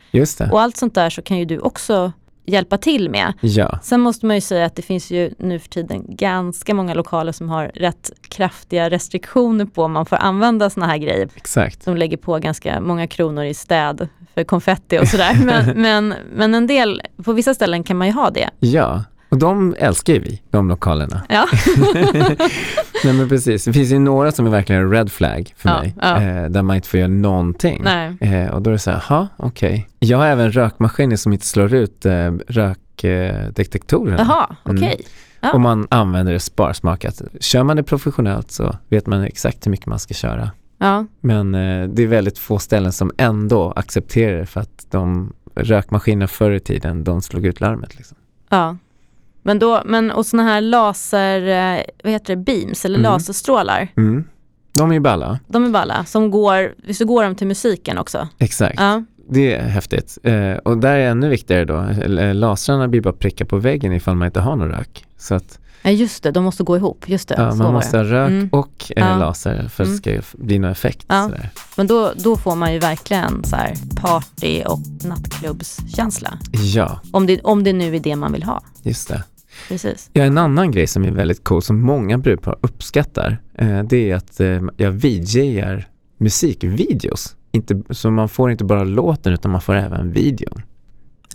[0.52, 2.12] och allt sånt där så kan ju du också
[2.46, 3.34] hjälpa till med.
[3.42, 6.94] Ja, Sen måste man ju säga att det finns ju nu för tiden ganska många
[6.94, 11.30] lokaler som har rätt kraftiga restriktioner på om man får använda såna här grejer.
[11.36, 11.84] exakt.
[11.84, 15.38] Som lägger på ganska många kronor i städ för konfetti och sådär.
[15.46, 18.50] Men, men, men en del, på vissa ställen kan man ju ha det.
[18.60, 21.22] Ja, och de älskar ju vi, de lokalerna.
[21.30, 21.48] Ja,
[23.04, 25.96] Nej men precis, det finns ju några som är verkligen red flag för Ja, mig,
[26.02, 26.22] ja.
[26.22, 27.82] Eh, där man inte får göra någonting.
[27.84, 28.18] nej.
[28.22, 29.88] Eh, och då är det så här, ja okej.
[30.00, 34.18] Jag har även rökmaskiner som inte slår ut eh, rökdetektorerna.
[34.20, 34.78] Jaha, okej.
[34.84, 35.02] Mm.
[35.42, 35.52] Ja.
[35.54, 37.22] Och man använder det sparsmakat.
[37.40, 40.52] Kör man det professionellt så vet man exakt hur mycket man ska köra.
[40.78, 45.34] Ja, Men eh, det är väldigt få ställen som ändå accepterar det för att de
[45.56, 47.98] rökmaskiner förr i tiden, de slog ut larmet.
[47.98, 48.18] Liksom.
[48.50, 48.78] ja.
[49.44, 51.42] Men då, men och såna här laser,
[51.78, 53.12] eh, vad heter det, beams eller Mm.
[53.12, 53.88] laserstrålar.
[53.98, 54.24] Mm.
[54.78, 58.28] De är ju balla, De är balla, som går, så går de till musiken också?
[58.38, 58.80] exakt.
[58.80, 60.18] Ja, Det är häftigt.
[60.24, 64.16] Eh, och där är ännu viktigare då, eh, lasrarna blir bara prickar på väggen ifall
[64.16, 65.06] man inte har någon rök.
[65.18, 67.36] Så att ja just det, de måste gå ihop, just det.
[67.38, 68.50] ja, man måste ha rök Mm.
[68.52, 69.18] och eh, Ja.
[69.18, 71.06] laser för att det ska bli någon effekt.
[71.08, 71.30] Ja.
[71.76, 76.38] Men då, då får man ju verkligen så här party och nattklubbskänsla.
[76.52, 78.62] Ja, Om det, om det nu är det man vill ha.
[78.84, 79.24] just det.
[79.68, 80.10] Precis.
[80.14, 84.16] Ja, en annan grej som är väldigt cool som många brudpar uppskattar eh, det är
[84.16, 87.36] att eh, jag VJar musikvideos.
[87.52, 90.62] Inte, så man får inte bara låten utan man får även videon.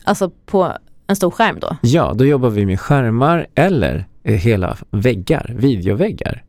[0.05, 0.73] Alltså på
[1.07, 1.77] en stor skärm då.
[1.83, 6.43] Ja, då jobbar vi med skärmar eller eh, hela väggar, videoväggar.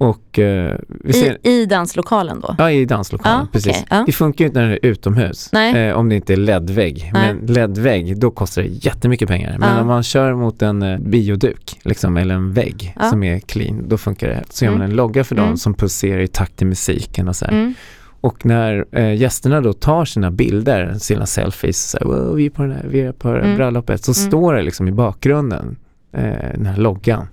[0.00, 2.54] Och eh, vi ser, I, I danslokalen då.
[2.58, 3.70] ja i danslokalen, Ja, precis.
[3.72, 4.02] okej, ja.
[4.06, 7.10] Det funkar ju inte när det är utomhus, eh, om det inte är LED-vägg.
[7.12, 9.56] Men LED-vägg, då kostar det jättemycket pengar.
[9.58, 9.80] Men Ja.
[9.80, 13.98] om man kör mot en eh, bioduk, liksom, eller en vägg som är clean, då
[13.98, 14.44] funkar det.
[14.50, 14.90] Så gör man Mm.
[14.90, 15.56] en logga för dem Mm.
[15.56, 17.44] som pulserar i takt till musiken och så.
[17.44, 17.74] Mm.
[18.20, 22.50] Och när eh, gästerna då tar sina bilder, sina selfies, så här, wow, vi är
[22.50, 23.56] på, den här, vi är på Mm.
[23.56, 24.28] bröllopet, så Mm.
[24.30, 25.76] står det liksom i bakgrunden,
[26.12, 26.22] eh,
[26.54, 27.28] den här loggan.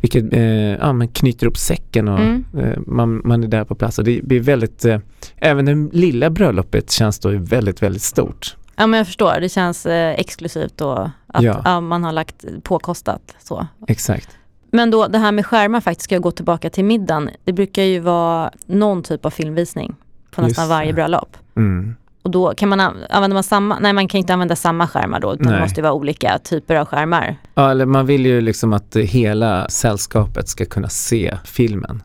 [0.00, 2.44] Vilket eh, ja, men knyter upp säcken och Mm.
[2.58, 3.98] eh, man, man är där på plats.
[3.98, 4.98] Och det blir väldigt, eh,
[5.36, 8.56] även det lilla bröllopet känns då väldigt, väldigt stort.
[8.76, 11.60] Ja men jag förstår, det känns eh, exklusivt och att Ja.
[11.64, 11.80] ja.
[11.80, 13.66] man har lagt påkostat så.
[13.88, 14.28] Exakt.
[14.70, 17.30] Men då det här med skärmar faktiskt, ska jag gå tillbaka till middagen.
[17.44, 19.94] Det brukar ju vara någon typ av filmvisning
[20.30, 21.36] på nästan Just varje bröllop.
[21.56, 21.94] Mm.
[22.26, 25.20] Och då kan man an- använder man samma, nej man kan inte använda samma skärmar
[25.20, 27.36] då, utan det måste ju vara olika typer av skärmar.
[27.54, 32.02] Ja, eller man vill ju liksom att hela sällskapet ska kunna se filmen.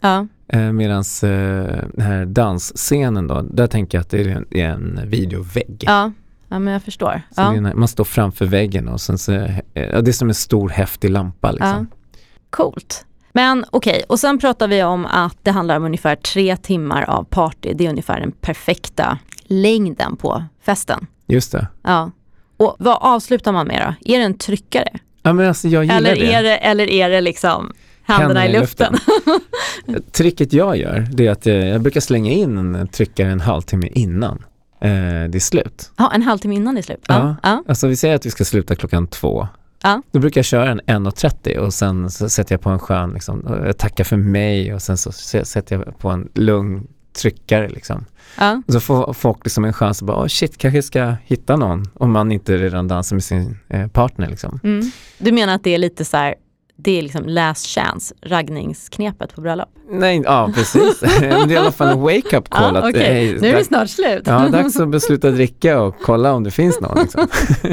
[0.00, 1.28] Ja, Eh, Medan eh,
[1.92, 5.84] den här dansscenen då, där tänker jag att det är en, videovägg.
[5.86, 6.12] ja,
[6.48, 7.22] ja men jag förstår.
[7.36, 7.52] Ja.
[7.74, 11.10] man står framför väggen och sen så, eh, ja, det är som en stor häftig
[11.10, 11.86] lampa liksom.
[12.50, 13.04] Coolt.
[13.32, 17.24] Men okej, och sen pratar vi om att det handlar om ungefär tre timmar av
[17.24, 17.72] party.
[17.74, 21.06] Det är ungefär den perfekta längden på festen.
[21.26, 21.66] Just det.
[21.82, 22.10] Ja.
[22.56, 24.12] Och vad avslutar man med då?
[24.14, 24.98] Är det en tryckare?
[25.22, 28.94] Ja men alltså jag gillar Eller är det, eller är det liksom händerna i luften.
[30.12, 33.88] Tricket jag gör, det är att eh, jag brukar slänga in en tryckare en halvtimme
[33.92, 34.44] innan
[34.80, 34.90] eh,
[35.28, 35.90] det är slut.
[35.96, 37.04] Ja, en halvtimme innan det är slut.
[37.08, 37.36] Ja.
[37.42, 37.64] Ja.
[37.68, 39.48] Alltså vi säger att vi ska sluta klockan två.
[39.82, 40.02] Ja.
[40.10, 43.62] Då brukar jag köra en 1.30 och sen så sätter jag på en skön, liksom,
[43.66, 46.86] jag tackar för mig och sen så sätter jag på en lugn
[47.18, 48.04] tryckare liksom.
[48.38, 48.62] Ja.
[48.66, 51.84] Och så får folk liksom en chans att bara, oh shit, kanske ska hitta någon
[51.94, 54.60] om man inte redan dansar med sin eh, partner liksom.
[54.64, 54.90] Mm.
[55.18, 56.34] Du menar att det är lite så här,
[56.80, 59.68] det är liksom last chance, raggningsknepet på bröllop?
[59.90, 61.00] Nej, ja precis.
[61.20, 62.74] Det är i alla fall en wake-up call.
[62.74, 63.02] Ja, att, okej.
[63.02, 64.22] hej, Nu är det snart slut.
[64.26, 66.98] Ja, dags att besluta dricka och kolla om det finns någon.
[66.98, 67.28] Liksom.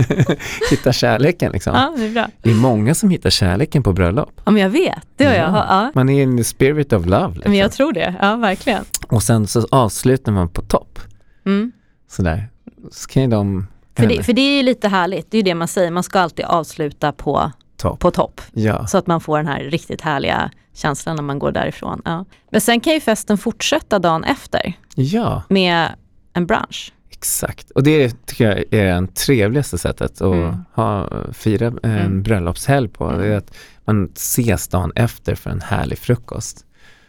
[0.69, 1.75] Hitta kärleken liksom.
[1.75, 2.27] Ja, det är bra.
[2.41, 4.41] Det är många som hittar kärleken på bröllop.
[4.45, 5.49] Ja, men jag vet, det har jag.
[5.49, 5.65] Ja.
[5.69, 5.91] Ja.
[5.95, 7.33] Man är in the spirit of love.
[7.33, 7.51] Liksom.
[7.51, 8.83] Men jag tror det, ja verkligen.
[9.07, 10.99] Och sen så avslutar man på topp.
[11.45, 11.71] Mm.
[12.11, 12.49] Sådär.
[12.91, 13.67] Så kan ju de...
[13.97, 16.03] För, det, för det är ju lite härligt, det är ju det man säger, man
[16.03, 17.99] ska alltid avsluta på, topp.
[17.99, 18.41] på topp.
[18.53, 18.87] Ja.
[18.87, 22.01] Så att man får den här riktigt härliga känslan när man går därifrån.
[22.05, 22.25] Ja.
[22.51, 25.89] Men sen kan ju festen fortsätta dagen efter ja, med
[26.33, 26.91] en brunch.
[27.09, 27.71] exakt.
[27.71, 30.55] Och det tycker jag är det trevligaste sättet att Mm.
[30.73, 32.23] ha, fira en Mm.
[32.23, 33.11] bröllopshelg på.
[33.11, 36.64] Det är att man ses dagen efter för en härlig frukost.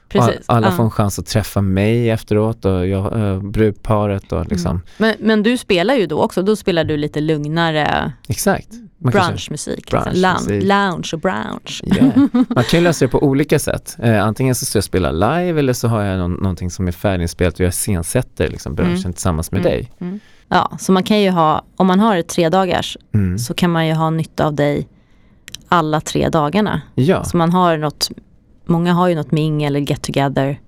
[0.09, 0.45] Precis.
[0.47, 0.73] Alla ja.
[0.73, 4.71] får en chans att träffa mig efteråt och jag, äh, brudparet och liksom.
[4.71, 4.83] Mm.
[4.97, 8.69] Men, men du spelar ju då också, då spelar du lite lugnare Exakt.
[8.99, 9.77] Man brunchmusik.
[9.93, 10.01] Liksom.
[10.03, 10.49] brunchmusik.
[10.51, 11.83] Lounge, lounge och brunch.
[11.87, 12.07] Yeah.
[12.49, 13.97] Man kan ju lösa det på olika sätt.
[14.03, 16.93] Eh, antingen så ska jag spela live eller så har jag någon, någonting som är
[16.93, 19.13] färdigspelat och jag scensätter liksom brunchen Mm.
[19.13, 19.73] tillsammans med Mm.
[19.73, 19.93] dig.
[20.01, 20.21] Mm.
[20.49, 23.39] Ja, så man kan ju ha, om man har tre dagars Mm.
[23.39, 24.89] så kan man ju ha nytta av dig
[25.69, 26.81] alla tre dagarna.
[26.95, 28.11] Ja, Så man har något,
[28.67, 30.61] många har ju något ming eller get together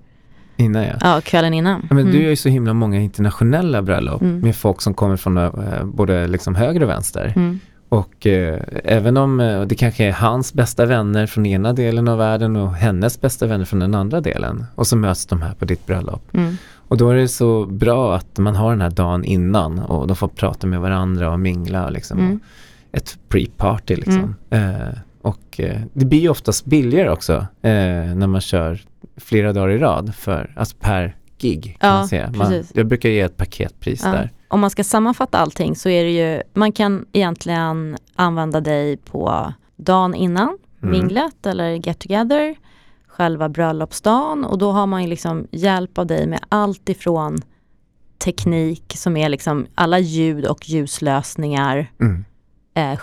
[0.57, 0.95] innan jag.
[1.01, 1.79] ja, kvällen innan.
[1.89, 2.11] Ja, men Mm.
[2.13, 4.39] Du gör ju så himla många internationella bröllop Mm.
[4.39, 5.49] med folk som kommer från eh,
[5.83, 7.33] både liksom höger och vänster.
[7.35, 7.59] Mm.
[7.89, 12.17] Och eh, även om eh, det kanske är hans bästa vänner från ena delen av
[12.17, 14.65] världen och hennes bästa vänner från den andra delen.
[14.75, 16.21] Och så möts de här på ditt bröllop.
[16.33, 16.57] Mm.
[16.73, 20.15] Och då är det så bra att man har den här dagen innan och de
[20.15, 22.19] får prata med varandra och mingla och liksom.
[22.19, 22.39] Mm.
[22.91, 24.35] Och ett pre-party liksom.
[25.21, 28.81] Och eh, det blir ju oftast billigare också eh, när man kör
[29.17, 32.31] flera dagar i rad för, alltså per gig kan Ja, man säga.
[32.35, 34.11] Man, jag brukar ge ett paketpris Ja.
[34.11, 34.29] där.
[34.47, 39.53] Om man ska sammanfatta allting så är det ju, man kan egentligen använda dig på
[39.77, 40.91] dagen innan, Mm.
[40.91, 42.55] minglet eller get together,
[43.07, 47.37] själva bröllopsdagen och då har man ju liksom hjälp av dig med allt ifrån
[48.17, 52.25] teknik som är liksom alla ljud och ljuslösningar, Mm.
[52.73, 52.97] eh,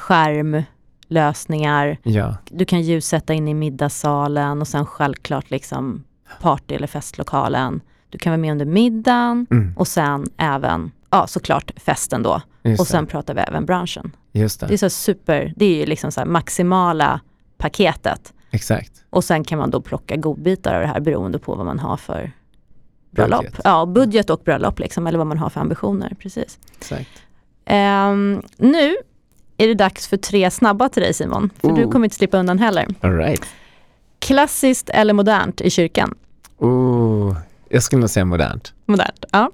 [1.09, 6.05] skärmlösningar, Ja, du kan ljussätta in i middagssalen och sen självklart liksom
[6.41, 7.81] party eller festlokalen.
[8.11, 9.75] Du kan vara med under middagen mm.
[9.77, 12.41] och sen även, ja såklart festen då.
[12.63, 13.11] Just, Och sen det.
[13.11, 14.13] pratar vi även branschen.
[14.33, 17.21] Just Det är det, så super, det är ju liksom så maximala
[17.59, 18.33] paketet.
[18.51, 18.93] exakt.
[19.11, 21.97] Och sen kan man då plocka godbitar av det här beroende på vad man har
[21.97, 22.33] för
[23.11, 23.41] bröllop.
[23.43, 23.61] Budget.
[23.65, 26.17] Ja, budget och bröllop liksom, eller vad man har för ambitioner.
[26.19, 26.59] Precis.
[26.79, 27.11] exakt.
[27.65, 28.97] Ehm, nu
[29.59, 31.91] är det dags för tre snabba till dig Simon, för du Oh.
[31.93, 32.87] kommer inte slippa undan heller.
[33.01, 33.43] All right.
[34.19, 36.15] Klassiskt eller modernt i kyrkan?
[36.59, 37.37] Oh,
[37.69, 38.73] jag skulle nog säga modernt.
[38.87, 39.51] Modernt, ja.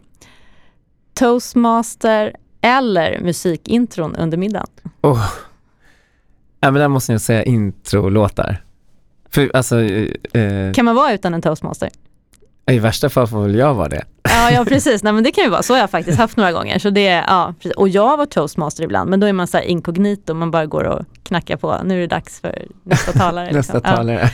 [1.15, 4.67] Toastmaster eller musikintron under middagen?
[5.01, 5.25] Oh.
[6.61, 8.65] Ja, men där måste jag säga introlåtar.
[9.31, 11.89] För alltså, eh, Kan man vara utan en toastmaster?
[12.71, 14.05] i värsta fall får väl jag vara det.
[14.43, 15.03] Ja, ja precis.
[15.03, 15.63] Nej, men det kan ju vara.
[15.63, 16.79] Så har jag faktiskt haft några gånger.
[16.79, 17.77] Så det, ja, precis.
[17.77, 20.85] Och jag var toastmaster ibland, men då är man så här inkognito, man bara går
[20.85, 21.81] och knackar på.
[21.85, 23.45] Nu är det dags för nästa talare.
[23.53, 23.91] Nästa liksom.
[23.91, 23.97] Ja.
[23.97, 24.31] talare.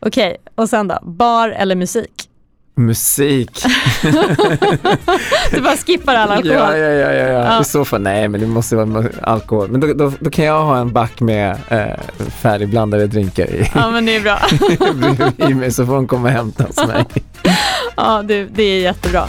[0.00, 0.98] Okej, och sen då?
[1.02, 2.28] Bar eller musik?
[2.74, 3.64] Musik.
[5.50, 6.56] Du bara skippar all alkohol.
[6.56, 7.60] Ja, ja, ja, ja, ja.
[7.60, 9.68] I så fall, nej men det måste vara alkohol.
[9.68, 13.90] Men då, då, då kan jag ha en back med eh, färdigblandade drinkar i, Ja,
[13.90, 14.38] men det är bra.
[15.36, 17.04] bredvid mig så får de komma och hämta hos mig.
[17.96, 19.26] Ja, du, det är jättebra.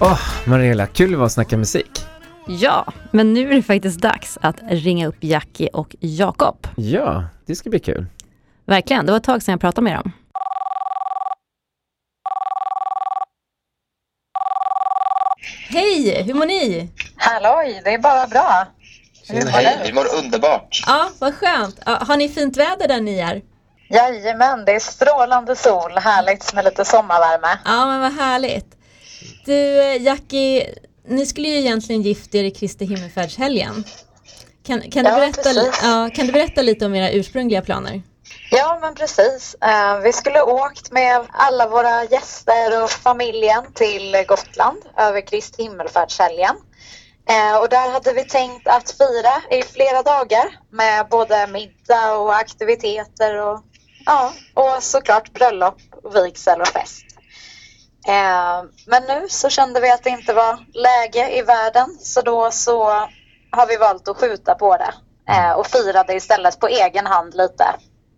[0.00, 1.90] Åh, Mariella, kul det var att snacka musik.
[2.46, 6.66] Ja, men nu är det faktiskt dags att ringa upp Jackie och Jakob.
[6.76, 8.06] Ja, det ska bli kul.
[8.66, 10.12] Verkligen, det var ett tag sedan jag pratade med dem.
[15.68, 16.90] Hej, hur mår ni?
[17.16, 18.66] Halloj, det är bara bra.
[19.28, 20.82] Hur mår Hej, vi mår underbart.
[20.86, 21.78] Ja, vad skönt.
[21.86, 23.42] Ja, Har ni fint väder där ni är?
[23.88, 25.92] Jajamän, det är strålande sol.
[25.98, 27.58] Härligt med lite sommarvärme.
[27.64, 28.73] Ja, men vad härligt.
[29.44, 30.74] Du, eh, Jackie,
[31.08, 33.84] ni skulle ju egentligen gift er i Kristi himmelfärdshelgen.
[34.66, 35.50] Kan, kan, du Ja, berätta,
[35.82, 38.02] ja, kan du berätta lite om era ursprungliga planer?
[38.50, 39.56] Ja, men precis.
[39.60, 46.56] Eh, vi skulle åkt med alla våra gäster och familjen till Gotland över Kristi himmelfärdshelgen.
[47.28, 52.36] Eh, och där hade vi tänkt att fira i flera dagar med både middag och
[52.36, 53.60] aktiviteter och,
[54.06, 55.76] ja, och såklart bröllop,
[56.14, 57.04] vigsel och fest.
[58.08, 62.50] Eh, men nu så kände vi att det inte var läge i världen så då
[62.50, 62.84] så
[63.50, 64.94] har vi valt att skjuta på det
[65.32, 67.64] eh, och firade istället på egen hand lite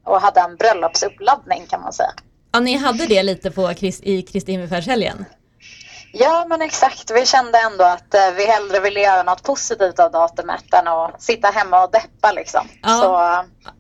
[0.05, 2.11] och hade en bröllopsuppladdning kan man säga.
[2.53, 3.71] Ja, ni hade det lite på
[4.03, 5.25] i Kristi himmelfärdshelgen?
[6.13, 7.11] Ja, men exakt.
[7.11, 11.23] Vi kände ändå att eh, vi hellre ville göra något positivt av datumet än att
[11.23, 12.69] sitta hemma och deppa liksom.
[12.83, 12.89] Ja.
[12.89, 13.05] Så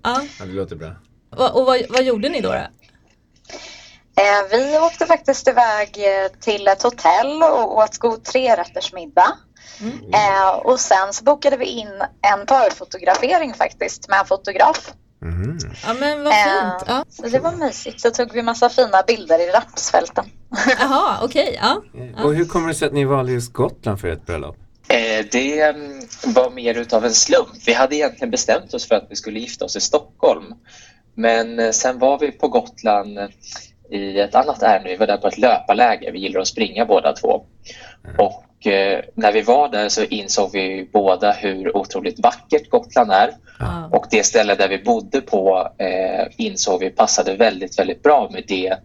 [0.02, 0.22] Ja.
[0.38, 0.90] Ja, det låter bra.
[1.36, 2.52] Och, och vad, vad gjorde ni då?
[2.52, 2.66] då?
[4.20, 9.38] Eh, vi åkte faktiskt iväg eh, till ett hotell och åt god trerättersmiddag.
[10.14, 12.02] Eh, och sen så bokade vi in
[12.32, 14.92] en parfotografering faktiskt med en fotograf.
[15.22, 15.58] Mhm.
[15.86, 16.84] Ja men vad fint.
[16.86, 17.04] Ja.
[17.08, 18.00] Så det var mysigt.
[18.00, 20.24] Så tog vi massa fina bilder i rapsfälten.
[20.80, 21.58] Jaha, okej.
[21.62, 21.82] ja.
[22.24, 24.56] Och hur kommer det sig att ni valde just Gotland för ert bröllop?
[25.32, 27.48] Det mm, var mer utav en slump.
[27.66, 30.54] Vi hade egentligen bestämt oss för att vi skulle gifta oss i Stockholm.
[31.14, 33.18] Men sen var vi på Gotland
[33.90, 34.90] i ett annat ärende.
[34.90, 36.12] Vi var där på ett löparläger.
[36.12, 37.44] Vi gillar att springa båda två.
[38.18, 43.30] Och eh, när vi var där så insåg vi båda hur otroligt vackert Gotland är.
[43.58, 43.88] Ja.
[43.92, 48.44] Och det ställe där vi bodde på eh, insåg vi passade väldigt, väldigt bra med
[48.48, 48.76] det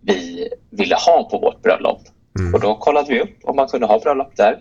[0.00, 2.00] vi ville ha på vårt bröllop.
[2.38, 2.54] Mm.
[2.54, 4.58] Och då kollade vi upp om man kunde ha bröllop där.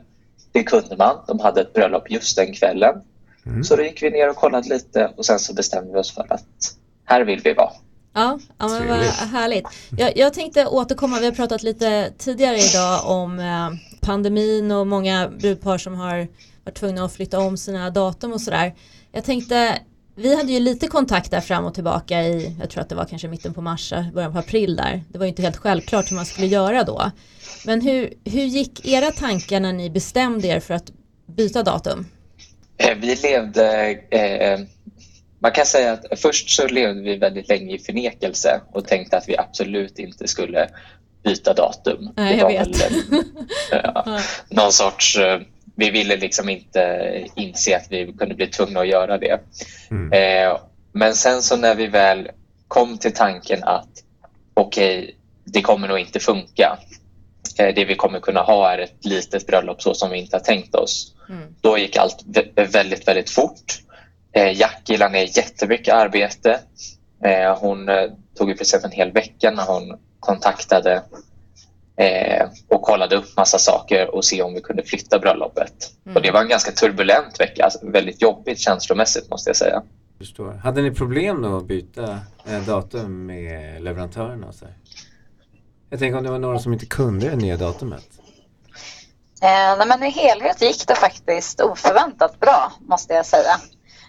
[0.51, 1.15] Det kunde man.
[1.27, 3.01] De hade ett bröllop just den kvällen.
[3.45, 3.63] Mm.
[3.63, 6.25] Så då gick vi ner och kollade lite och sen så bestämde vi oss för
[6.29, 6.75] att
[7.05, 7.71] här vill vi vara.
[8.13, 9.67] Ja, ja men vad härligt.
[9.97, 13.69] Jag, jag tänkte återkomma, vi har pratat lite tidigare idag om eh,
[14.01, 16.27] pandemin och många brudpar som har
[16.65, 18.73] varit tvungna att flytta om sina datum och sådär.
[19.11, 19.79] Jag tänkte,
[20.15, 23.05] vi hade ju lite kontakt där fram och tillbaka i, jag tror att det var
[23.05, 25.03] kanske mitten på mars, eh, början på april där.
[25.09, 27.11] Det var ju inte helt självklart hur man skulle göra då.
[27.65, 30.91] Men hur, hur gick era tankar när ni bestämde er för att
[31.25, 32.05] byta datum?
[32.77, 34.59] Eh, Vi levde, eh,
[35.43, 39.29] man kan säga att först så levde vi väldigt länge i förnekelse och tänkte att
[39.29, 40.69] vi absolut inte skulle
[41.23, 42.09] byta datum.
[42.15, 42.81] Nej, jag vet.
[42.81, 42.93] väl,
[43.83, 45.41] ja, någon sorts, eh,
[45.75, 49.39] vi ville liksom inte inse att vi kunde bli tvungna att göra det.
[49.91, 50.13] Mm.
[50.13, 50.57] Eh,
[50.91, 52.29] men sen så när vi väl
[52.67, 53.89] kom till tanken att
[54.53, 56.77] okej, det kommer nog inte funka.
[57.57, 60.41] Eh, det vi kommer kunna ha är ett litet bröllop så som vi inte har
[60.43, 61.13] tänkt oss.
[61.29, 61.55] Mm.
[61.61, 63.79] Då gick allt vä- väldigt, väldigt fort.
[64.33, 66.59] Eh, Jackie la ner jättemycket arbete.
[67.23, 71.03] Eh, hon eh, tog i princip en hel vecka när hon kontaktade
[71.95, 75.91] eh, och kollade upp massa saker och se om vi kunde flytta bröllopet.
[76.05, 76.15] Mm.
[76.15, 79.83] Och det var en ganska turbulent vecka, alltså väldigt jobbigt känslomässigt måste jag säga.
[80.17, 80.53] Förstår.
[80.53, 84.65] Hade ni problem då att byta eh, datum med leverantörerna och så?
[85.89, 88.07] Jag tänker om det var några som inte kunde det nya datumet.
[89.41, 93.59] Eh, nej, men I helhet gick det faktiskt oförväntat bra måste jag säga.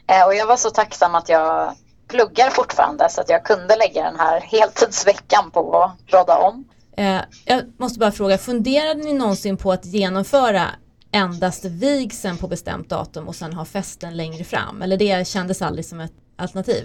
[0.06, 1.74] Eh, och jag var så tacksam att jag
[2.08, 6.64] pluggar fortfarande så att jag kunde lägga den här heltidsveckan på att råda om.
[6.96, 10.66] Eh, jag måste bara fråga, funderade ni någonsin på att genomföra
[11.12, 14.82] endast vigseln på bestämt datum och sen ha festen längre fram?
[14.82, 16.84] Eller det kändes aldrig som ett alternativ?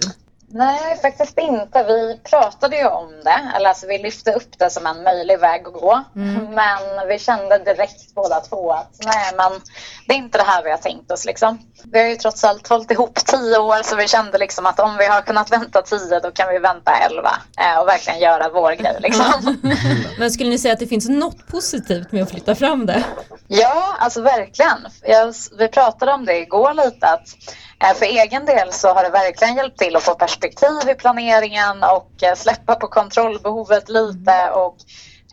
[0.52, 1.82] Nej, faktiskt inte.
[1.82, 5.66] Vi pratade ju om det, eller alltså vi lyfte upp det som en möjlig väg
[5.66, 6.04] att gå.
[6.14, 9.60] Men vi kände direkt båda två att nej, men
[10.06, 11.58] det är inte det här vi har tänkt oss liksom.
[11.92, 14.96] Vi har ju trots allt hållit ihop tio år så vi kände liksom att om
[14.96, 18.72] vi har kunnat vänta tio då kan vi vänta elva eh, och verkligen göra vår
[18.72, 19.56] grej liksom.
[20.18, 23.04] Men skulle ni säga att det finns något positivt med att flytta fram det?
[23.48, 24.86] Ja, alltså verkligen.
[25.02, 27.28] Jag, vi pratade om det igår lite att
[27.94, 32.22] för egen del så har det verkligen hjälpt till att få perspektiv i planeringen och
[32.22, 34.76] eh, släppa på kontrollbehovet lite och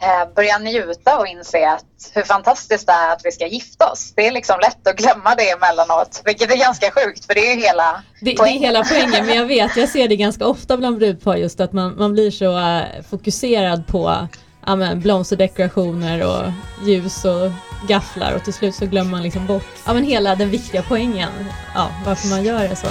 [0.02, 4.14] eh, börja njuta och inse att hur fantastiskt det är att vi ska gifta oss.
[4.16, 7.56] Det är liksom lätt att glömma det emellanåt, vilket är ganska sjukt för det är
[7.56, 8.64] ju hela Det, det är poängen.
[8.64, 11.98] hela poängen, men jag vet, jag ser det ganska ofta bland brudpar just att man,
[11.98, 14.28] man blir så eh, fokuserad på
[14.68, 16.52] ja, men, blomsterdekorationer och
[16.88, 17.52] ljus och
[17.88, 21.30] gafflar och till slut så glömmer man liksom bort ja, men hela den viktiga poängen,
[21.76, 22.88] ja, varför man gör det så.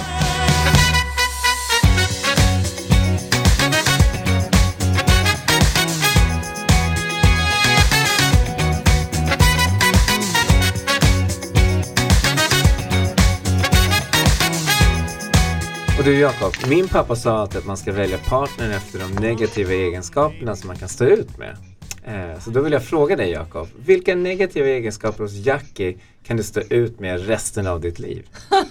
[16.07, 20.57] Du Jakob, min pappa sa alltid att man ska välja partner efter de negativa egenskaperna
[20.57, 21.57] som man kan stå ut med.
[22.05, 25.97] Eh, Så då vill jag fråga dig Jakob, vilka negativa egenskaper hos Jackie
[26.27, 28.27] kan du stå ut med resten av ditt liv?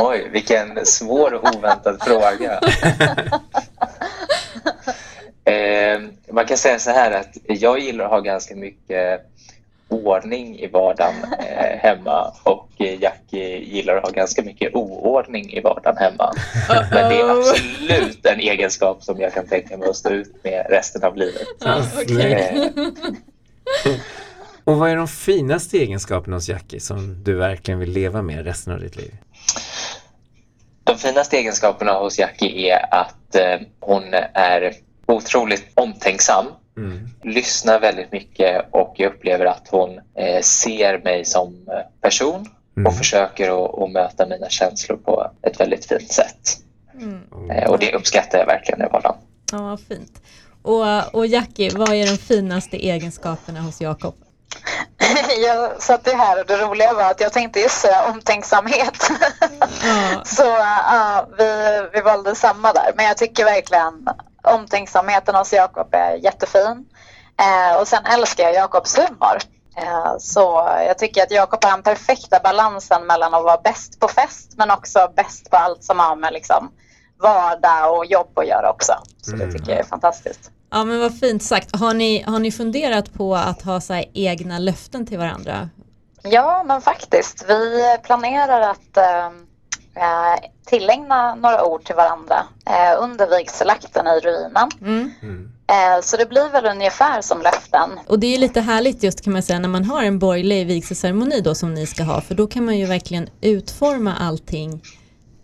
[0.00, 2.60] Oj, vilken svår och oväntad fråga.
[5.44, 6.00] Eh,
[6.32, 9.20] man kan säga så här att jag gillar att ha ganska mycket
[9.88, 15.60] ordning i vardagen eh, hemma och eh, Jackie gillar att ha ganska mycket oordning i
[15.60, 16.32] vardagen hemma.
[16.68, 20.66] Men det är absolut en egenskap som jag kan tänka mig att stå ut med
[20.70, 21.46] resten av livet.
[21.60, 21.82] Ja,
[23.84, 23.94] Eh,
[24.64, 28.72] Och vad är de finaste egenskaperna hos Jackie som du verkligen vill leva med resten
[28.72, 29.14] av ditt liv?
[30.84, 34.72] De finaste egenskaperna hos Jackie är att eh, hon är
[35.06, 36.46] otroligt omtänksam,
[36.78, 37.08] Mm.
[37.22, 42.46] lyssnar väldigt mycket och jag upplever att hon eh, ser mig som eh, person
[42.78, 42.86] Mm.
[42.86, 46.58] och försöker att, att möta mina känslor på ett väldigt fint sätt.
[47.50, 49.16] Eh, och det uppskattar jag verkligen i vardagen.
[49.52, 50.22] Ja, vad fint.
[50.62, 54.14] Och, och Jackie, vad är de finaste egenskaperna hos Jakob?
[55.44, 59.10] Jag satt ju här och det roliga var att jag tänkte just säga omtänksamhet.
[59.82, 60.22] Ja.
[60.24, 61.44] Så ja, vi,
[61.92, 62.92] vi valde samma där.
[62.96, 64.08] Men jag tycker verkligen
[64.54, 66.86] omtänksamheten hos Jakob är jättefin.
[67.40, 69.38] Eh, och sen älskar jag Jakobs humor.
[69.76, 74.08] Eh, så jag tycker att Jakob har den perfekta balansen mellan att vara bäst på
[74.08, 76.70] fest men också bäst på allt som har med liksom,
[77.22, 78.92] vardag och jobb att göra också.
[79.22, 80.50] Så det tycker jag är fantastiskt.
[80.70, 81.76] ja, men vad fint sagt.
[81.76, 85.68] Har ni, har ni funderat på att ha så här egna löften till varandra?
[86.22, 87.44] Ja, men faktiskt.
[87.48, 89.30] Vi planerar att eh,
[90.66, 94.70] tillägna några ord till varandra eh, under vigselakten i ruinen.
[94.80, 95.52] Mm.
[95.70, 97.90] Eh, så det blir väl ungefär som löften.
[98.06, 101.40] Och det är lite härligt just kan man säga när man har en borgerlig vigselceremoni
[101.40, 104.82] då som ni ska ha för då kan man ju verkligen utforma allting,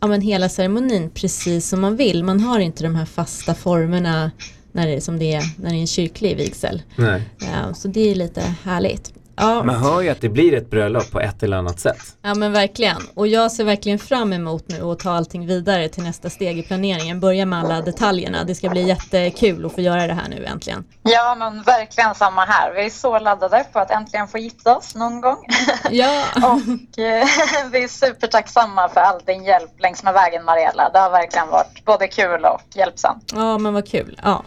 [0.01, 2.25] ja men hela ceremonin precis som man vill.
[2.25, 4.31] Man har inte de här fasta formerna
[4.73, 6.83] när det, är som det är när det är en kyrklig vigsel.
[6.97, 7.23] Nej.
[7.39, 9.13] Ja, så det är lite härligt.
[9.37, 12.17] Ja, Man hör ju att det blir ett bröllop på ett eller annat sätt.
[12.23, 12.97] ja men verkligen.
[13.15, 16.63] Och jag ser verkligen fram emot nu att ta allting vidare till nästa steg i
[16.63, 17.21] planeringen.
[17.21, 18.45] Börja med alla detaljerna.
[18.45, 20.85] Det ska bli jättekul att få göra det här nu äntligen.
[21.03, 22.73] Ja, men verkligen samma här.
[22.75, 25.37] Vi är så laddade på att äntligen få gifta oss någon gång.
[25.91, 27.27] Ja, Och eh,
[27.73, 30.91] vi är supertacksamma för all din hjälp längs med vägen, Mariella.
[30.93, 33.33] Det har verkligen varit både kul och hjälpsamt.
[33.35, 34.21] Ja, men vad kul.
[34.23, 34.43] Ja.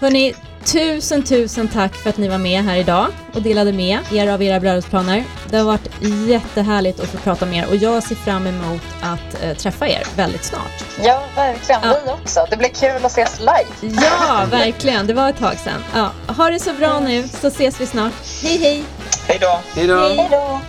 [0.00, 0.34] Hörni,
[0.64, 4.42] tusen, tusen tack för att ni var med här idag och delade med er av
[4.42, 5.24] era bröllopsplaner.
[5.50, 5.88] Det har varit
[6.28, 10.02] jättehärligt att få prata med er och jag ser fram emot att eh, träffa er
[10.16, 10.84] väldigt snart.
[11.02, 11.80] Ja, verkligen.
[11.84, 11.96] Ja.
[12.04, 12.46] Vi också.
[12.50, 13.94] Det blir kul att ses live.
[14.02, 15.06] Ja, verkligen.
[15.06, 15.84] Det var ett tag sedan.
[15.94, 18.12] Ja, ha det så bra nu så ses vi snart.
[18.42, 18.84] Hej, hej!
[19.26, 19.60] Hej då!
[19.74, 19.86] Hej
[20.30, 20.60] då!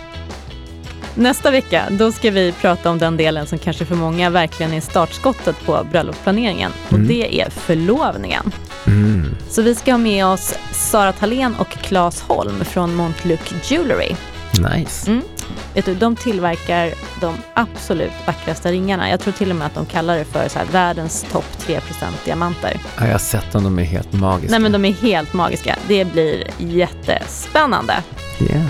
[1.14, 4.80] Nästa vecka då ska vi prata om den delen som kanske för många verkligen är
[4.80, 8.52] startskottet på bröllopsplaneringen och det är förlovningen.
[8.86, 9.36] Mm.
[9.48, 13.40] Så vi ska ha med oss Sara Thalén och Claes Holm från Montluc
[13.70, 14.14] Jewelry.
[14.74, 15.10] Nice.
[15.10, 15.22] Mm.
[15.74, 19.10] Vet du, de tillverkar de absolut vackraste ringarna.
[19.10, 21.80] Jag tror till och med att de kallar det för så här, världens topp 3%
[22.24, 22.80] diamanter.
[22.96, 24.50] Ja, jag har sett dem, de är helt magiska.
[24.50, 25.76] Nej men de är helt magiska.
[25.88, 27.94] Det blir jättespännande.
[28.40, 28.66] Yeah.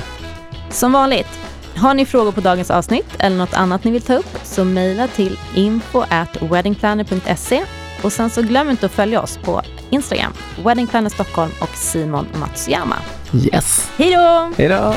[0.70, 1.38] Som vanligt,
[1.76, 5.08] har ni frågor på dagens avsnitt eller något annat ni vill ta upp så mejla
[5.08, 7.64] till info at weddingplanner.se
[8.02, 10.32] och sen så glöm inte att följa oss på Instagram,
[10.64, 12.96] Weddingplanner Stockholm och Simon Matsuyama.
[13.34, 13.90] Yes.
[13.96, 14.52] Hej då!
[14.56, 14.94] Hej då!